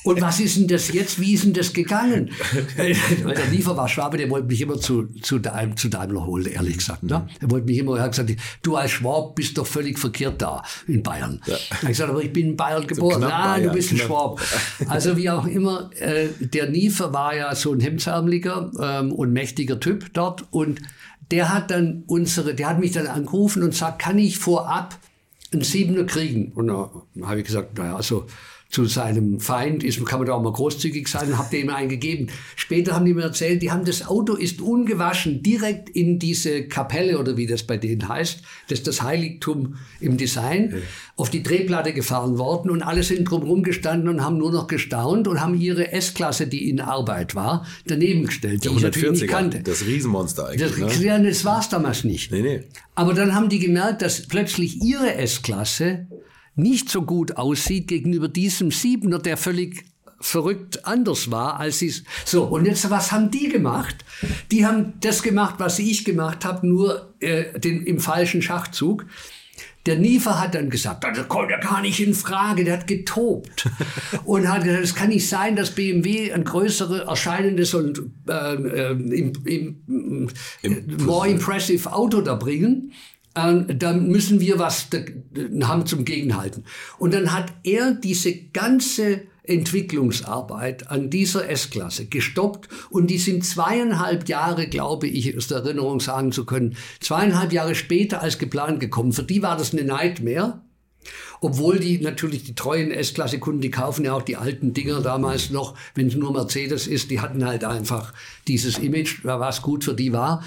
[0.04, 1.20] Und was ist denn das jetzt?
[1.20, 2.30] Wie ist denn das gegangen?
[2.78, 6.78] Der Liefer war Schwabe, der wollte mich immer zu, zu, Daim, zu Daimler holen, ehrlich
[6.78, 7.02] gesagt.
[7.02, 7.28] Ne?
[7.40, 10.62] Er wollte mich immer, er hat gesagt, du als Schwab bist doch völlig verkehrt da
[10.86, 11.42] in Bayern.
[11.46, 11.56] Ja.
[11.70, 13.20] Er hat gesagt, aber ich bin in Bayern geboren.
[13.20, 14.40] So ah, du bist ein Schwab.
[14.88, 19.78] Also wie auch immer, äh, der Niefer war ja so ein hemdsärmeliger ähm, und mächtiger
[19.78, 20.80] Typ dort und
[21.30, 24.98] der hat dann unsere, der hat mich dann angerufen und sagt, kann ich vorab
[25.52, 26.52] einen Siebener kriegen?
[26.52, 26.90] Und da
[27.22, 28.26] habe ich gesagt, naja, also
[28.70, 31.70] zu seinem Feind ist, kann man da auch mal großzügig sein und habt ihr ihm
[31.70, 32.26] einen gegeben.
[32.54, 37.18] Später haben die mir erzählt, die haben das Auto ist ungewaschen direkt in diese Kapelle
[37.18, 40.78] oder wie das bei denen heißt, das ist das Heiligtum im Design, ja.
[41.16, 45.28] auf die Drehplatte gefahren worden und alle sind drumherum gestanden und haben nur noch gestaunt
[45.28, 49.62] und haben ihre S-Klasse, die in Arbeit war, daneben gestellt, die ich natürlich nicht kannte.
[49.62, 50.76] Das Riesenmonster eigentlich.
[50.76, 51.22] Das, ne?
[51.22, 52.30] das war es damals nicht.
[52.32, 52.64] Nee, nee.
[52.94, 56.06] Aber dann haben die gemerkt, dass plötzlich ihre S-Klasse
[56.58, 59.84] nicht so gut aussieht gegenüber diesem Siebener, der völlig
[60.20, 61.92] verrückt anders war, als sie
[62.24, 62.44] so.
[62.44, 63.96] Und jetzt, was haben die gemacht?
[64.50, 69.06] Die haben das gemacht, was ich gemacht habe, nur äh, den, im falschen Schachzug.
[69.86, 73.70] Der Niefer hat dann gesagt, das kommt ja gar nicht in Frage, der hat getobt
[74.24, 78.90] und hat gesagt, es kann nicht sein, dass BMW ein größeres, erscheinendes und äh, äh,
[78.90, 80.28] im, im,
[80.62, 84.88] im, more impressive Auto da bringen äh, da müssen wir was
[85.62, 86.64] haben zum Gegenhalten.
[86.98, 94.28] Und dann hat er diese ganze Entwicklungsarbeit an dieser S-Klasse gestoppt und die sind zweieinhalb
[94.28, 99.12] Jahre, glaube ich, aus der Erinnerung sagen zu können, zweieinhalb Jahre später als geplant gekommen.
[99.12, 100.60] Für die war das eine Nightmare.
[101.40, 105.74] Obwohl die natürlich die treuen S-Klasse-Kunden, die kaufen ja auch die alten Dinger damals noch,
[105.94, 108.12] wenn es nur Mercedes ist, die hatten halt einfach
[108.48, 110.42] dieses Image, was gut für die war.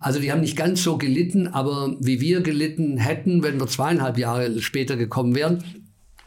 [0.00, 4.18] Also die haben nicht ganz so gelitten, aber wie wir gelitten hätten, wenn wir zweieinhalb
[4.18, 5.64] Jahre später gekommen wären.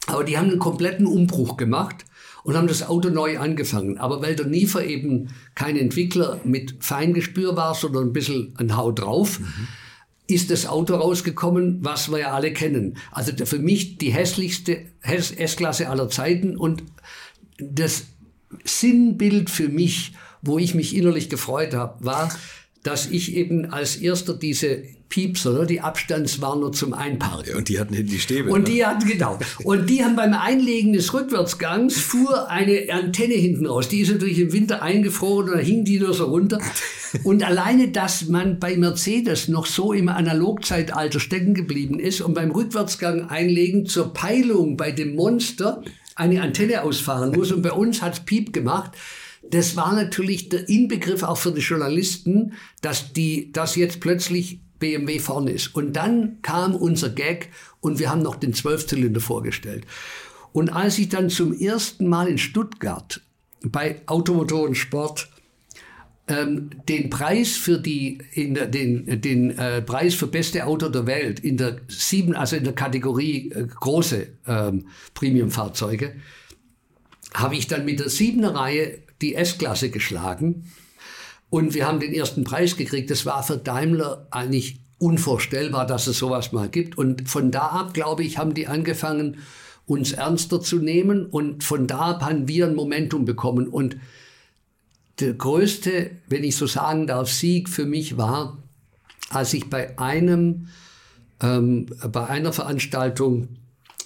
[0.07, 2.05] Aber die haben einen kompletten Umbruch gemacht
[2.43, 3.97] und haben das Auto neu angefangen.
[3.97, 8.91] Aber weil der Niefer eben kein Entwickler mit Feingespür war, sondern ein bisschen ein Hau
[8.91, 9.67] drauf, mhm.
[10.27, 12.97] Ist das Auto rausgekommen, was wir ja alle kennen.
[13.11, 16.83] Also für mich die hässlichste S-Klasse aller Zeiten und
[17.57, 18.07] das
[18.63, 22.29] Sinnbild für mich, wo ich mich innerlich gefreut habe, war,
[22.87, 27.51] dass ich eben als erster diese Piepser, ne, die Abstandswarner zum Einparken.
[27.51, 28.49] Ja, und die hatten hinten die Stäbe.
[28.49, 28.69] Und ne?
[28.69, 29.37] die hatten, genau.
[29.63, 33.89] Und die haben beim Einlegen des Rückwärtsgangs fuhr eine Antenne hinten raus.
[33.89, 36.59] Die ist natürlich im Winter eingefroren und da hing die nur so runter.
[37.23, 42.51] Und alleine, dass man bei Mercedes noch so im Analogzeitalter stecken geblieben ist und beim
[42.51, 45.83] Rückwärtsgang einlegen zur Peilung bei dem Monster
[46.15, 48.91] eine Antenne ausfahren muss und bei uns hat es Piep gemacht
[49.51, 55.19] das war natürlich der Inbegriff auch für die Journalisten, dass die, dass jetzt plötzlich BMW
[55.19, 55.73] vorne ist.
[55.75, 59.85] Und dann kam unser Gag und wir haben noch den Zwölfzylinder vorgestellt.
[60.53, 63.21] Und als ich dann zum ersten Mal in Stuttgart
[63.63, 65.29] bei Automotor und Sport
[66.27, 71.07] ähm, den Preis für die in der, den den äh, Preis für beste Auto der
[71.07, 76.15] Welt in der sieben also in der Kategorie äh, große ähm, Premium-Fahrzeuge
[77.33, 80.65] habe ich dann mit der siebener Reihe die S-Klasse geschlagen
[81.49, 83.09] und wir haben den ersten Preis gekriegt.
[83.09, 86.97] Das war für Daimler eigentlich unvorstellbar, dass es sowas mal gibt.
[86.97, 89.37] Und von da ab, glaube ich, haben die angefangen,
[89.85, 91.25] uns ernster zu nehmen.
[91.25, 93.67] Und von da ab haben wir ein Momentum bekommen.
[93.67, 93.97] Und
[95.19, 98.57] der größte, wenn ich so sagen darf, Sieg für mich war,
[99.29, 100.67] als ich bei einem,
[101.41, 103.47] ähm, bei einer Veranstaltung,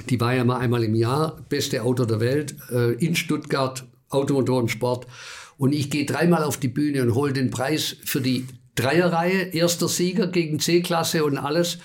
[0.10, 5.08] die war ja mal einmal im Jahr, beste Auto der Welt, äh, in Stuttgart, Automotorensport,
[5.58, 9.88] und ich gehe dreimal auf die Bühne und hole den Preis für die Dreierreihe, erster
[9.88, 11.78] Sieger gegen C-Klasse und alles,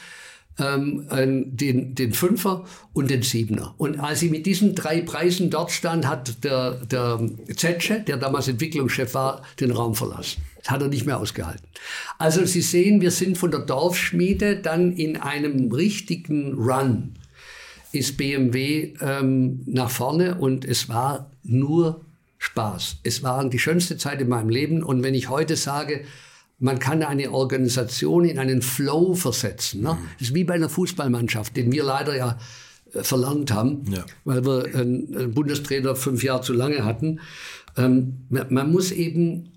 [0.58, 2.64] ähm, den, den Fünfer
[2.94, 3.74] und den Siebener.
[3.76, 7.20] Und als ich mit diesen drei Preisen dort stand, hat der, der
[7.54, 10.40] Zetsche, der damals Entwicklungschef war, den Raum verlassen.
[10.62, 11.66] Das hat er nicht mehr ausgehalten.
[12.16, 17.12] Also Sie sehen, wir sind von der Dorfschmiede dann in einem richtigen Run
[17.92, 22.05] ist BMW ähm, nach vorne und es war nur
[22.46, 22.98] Spaß.
[23.02, 24.82] Es war die schönste Zeit in meinem Leben.
[24.82, 26.04] Und wenn ich heute sage,
[26.58, 29.82] man kann eine Organisation in einen Flow versetzen.
[29.82, 29.98] Ne?
[30.18, 32.38] Das ist wie bei einer Fußballmannschaft, den wir leider ja
[32.92, 34.04] äh, verlernt haben, ja.
[34.24, 37.20] weil wir einen, Bundestrainer fünf Jahre zu lange hatten.
[37.76, 39.52] Ähm, man, muss eben,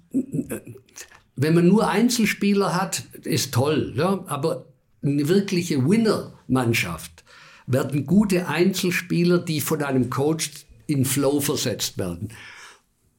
[1.35, 4.25] wenn man nur Einzelspieler hat, ist toll, ja?
[4.27, 4.65] aber
[5.01, 7.23] eine wirkliche Winner-Mannschaft
[7.65, 10.51] werden gute Einzelspieler, die von einem Coach
[10.87, 12.29] in Flow versetzt werden.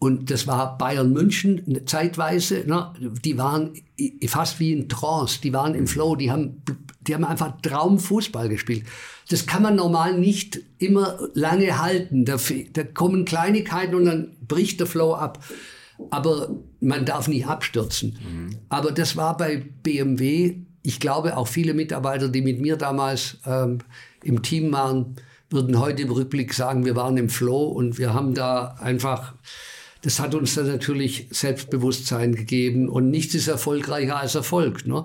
[0.01, 2.65] Und das war Bayern München zeitweise.
[2.67, 2.91] Ne?
[3.23, 3.75] Die waren
[4.27, 5.43] fast wie in Trance.
[5.43, 6.17] Die waren im Flow.
[6.17, 6.63] Die haben,
[7.03, 8.87] die haben einfach Traumfußball gespielt.
[9.29, 12.25] Das kann man normal nicht immer lange halten.
[12.25, 12.39] Da,
[12.73, 15.45] da kommen Kleinigkeiten und dann bricht der Flow ab.
[16.11, 16.49] Aber
[16.81, 18.19] man darf nicht abstürzen.
[18.25, 18.57] Mhm.
[18.71, 20.63] Aber das war bei BMW.
[20.83, 23.81] Ich glaube, auch viele Mitarbeiter, die mit mir damals ähm,
[24.25, 25.17] im Team waren,
[25.51, 29.35] würden heute im Rückblick sagen, wir waren im Flow und wir haben da einfach
[30.03, 34.87] das hat uns dann natürlich Selbstbewusstsein gegeben und nichts ist erfolgreicher als Erfolg.
[34.87, 35.05] Ne?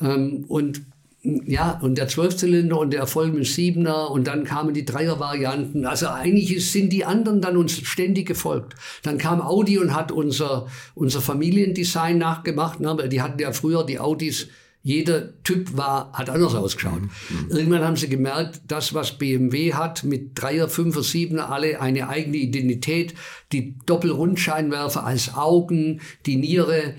[0.00, 0.06] Mhm.
[0.06, 0.82] Ähm, und
[1.22, 5.84] ja, und der Zwölfzylinder und der Erfolg mit Siebener und dann kamen die Dreier-Varianten.
[5.84, 8.76] Also eigentlich sind die anderen dann uns ständig gefolgt.
[9.02, 12.78] Dann kam Audi und hat unser, unser Familiendesign nachgemacht.
[12.78, 12.96] Ne?
[12.96, 14.48] Weil die hatten ja früher die Audis
[14.88, 17.02] jeder Typ war, hat anders ausgeschaut.
[17.02, 17.50] Mhm.
[17.50, 22.38] Irgendwann haben sie gemerkt, das, was BMW hat, mit Dreier, Fünfer, Siebener, alle eine eigene
[22.38, 23.12] Identität,
[23.52, 26.94] die Doppelrundscheinwerfer als Augen, die Niere,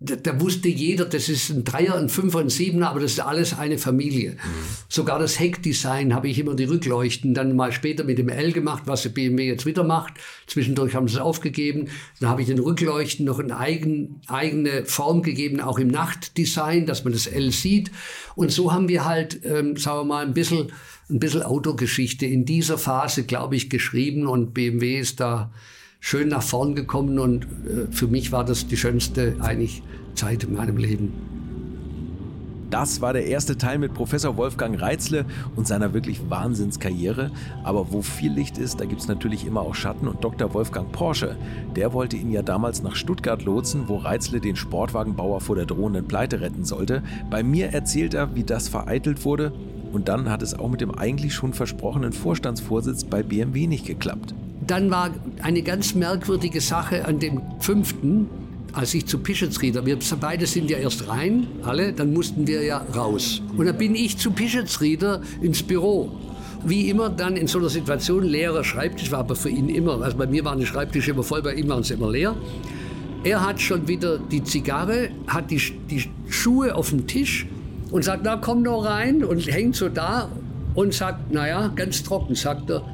[0.00, 3.20] da, da, wusste jeder, das ist ein Dreier, ein Fünfer, ein Siebener, aber das ist
[3.20, 4.32] alles eine Familie.
[4.32, 4.36] Mhm.
[4.88, 8.84] Sogar das Heckdesign habe ich immer die Rückleuchten dann mal später mit dem L gemacht,
[8.86, 10.14] was der BMW jetzt wieder macht.
[10.46, 11.88] Zwischendurch haben sie es aufgegeben.
[12.20, 17.02] Dann habe ich den Rückleuchten noch eine eigen, eigene Form gegeben, auch im Nachtdesign, dass
[17.02, 17.90] man das L sieht.
[18.36, 20.70] Und so haben wir halt, ähm, sagen wir mal, ein bisschen,
[21.10, 25.50] ein bisschen Autogeschichte in dieser Phase, glaube ich, geschrieben und BMW ist da
[26.00, 29.82] schön nach vorn gekommen und äh, für mich war das die schönste eigentlich
[30.14, 31.12] Zeit in meinem Leben.
[32.70, 35.24] Das war der erste Teil mit Professor Wolfgang Reitzle
[35.56, 37.30] und seiner wirklich Wahnsinnskarriere.
[37.64, 40.06] Aber wo viel Licht ist, da gibt es natürlich immer auch Schatten.
[40.06, 40.52] Und Dr.
[40.52, 41.36] Wolfgang Porsche,
[41.76, 46.06] der wollte ihn ja damals nach Stuttgart lotsen, wo Reitzle den Sportwagenbauer vor der drohenden
[46.06, 47.02] Pleite retten sollte.
[47.30, 49.52] Bei mir erzählt er, wie das vereitelt wurde.
[49.90, 54.34] Und dann hat es auch mit dem eigentlich schon versprochenen Vorstandsvorsitz bei BMW nicht geklappt.
[54.68, 55.10] Dann war
[55.42, 58.28] eine ganz merkwürdige Sache an dem fünften,
[58.74, 62.84] als ich zu Pischetsrieder, wir beide sind ja erst rein, alle, dann mussten wir ja
[62.94, 63.40] raus.
[63.56, 66.10] Und dann bin ich zu Pischetsrieder ins Büro.
[66.66, 70.18] Wie immer dann in so einer Situation, leerer Schreibtisch war aber für ihn immer, also
[70.18, 72.36] bei mir waren die Schreibtische immer voll, bei ihm waren sie immer leer.
[73.24, 77.46] Er hat schon wieder die Zigarre, hat die, die Schuhe auf dem Tisch
[77.90, 80.28] und sagt, na komm doch rein und hängt so da
[80.74, 82.84] und sagt, naja, ganz trocken, sagt er,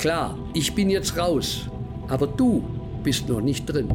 [0.00, 1.68] klar, ich bin jetzt raus,
[2.08, 2.64] aber du
[3.04, 3.90] bist noch nicht drin.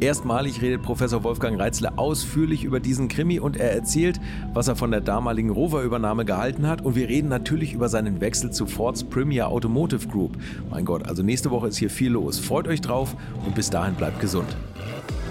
[0.00, 4.20] Erstmalig redet Professor Wolfgang Reitzle ausführlich über diesen Krimi und er erzählt,
[4.52, 6.84] was er von der damaligen Rover-Übernahme gehalten hat.
[6.84, 10.36] Und wir reden natürlich über seinen Wechsel zu Fords Premier Automotive Group.
[10.68, 12.40] Mein Gott, also nächste Woche ist hier viel los.
[12.40, 13.14] Freut euch drauf
[13.46, 14.48] und bis dahin bleibt gesund.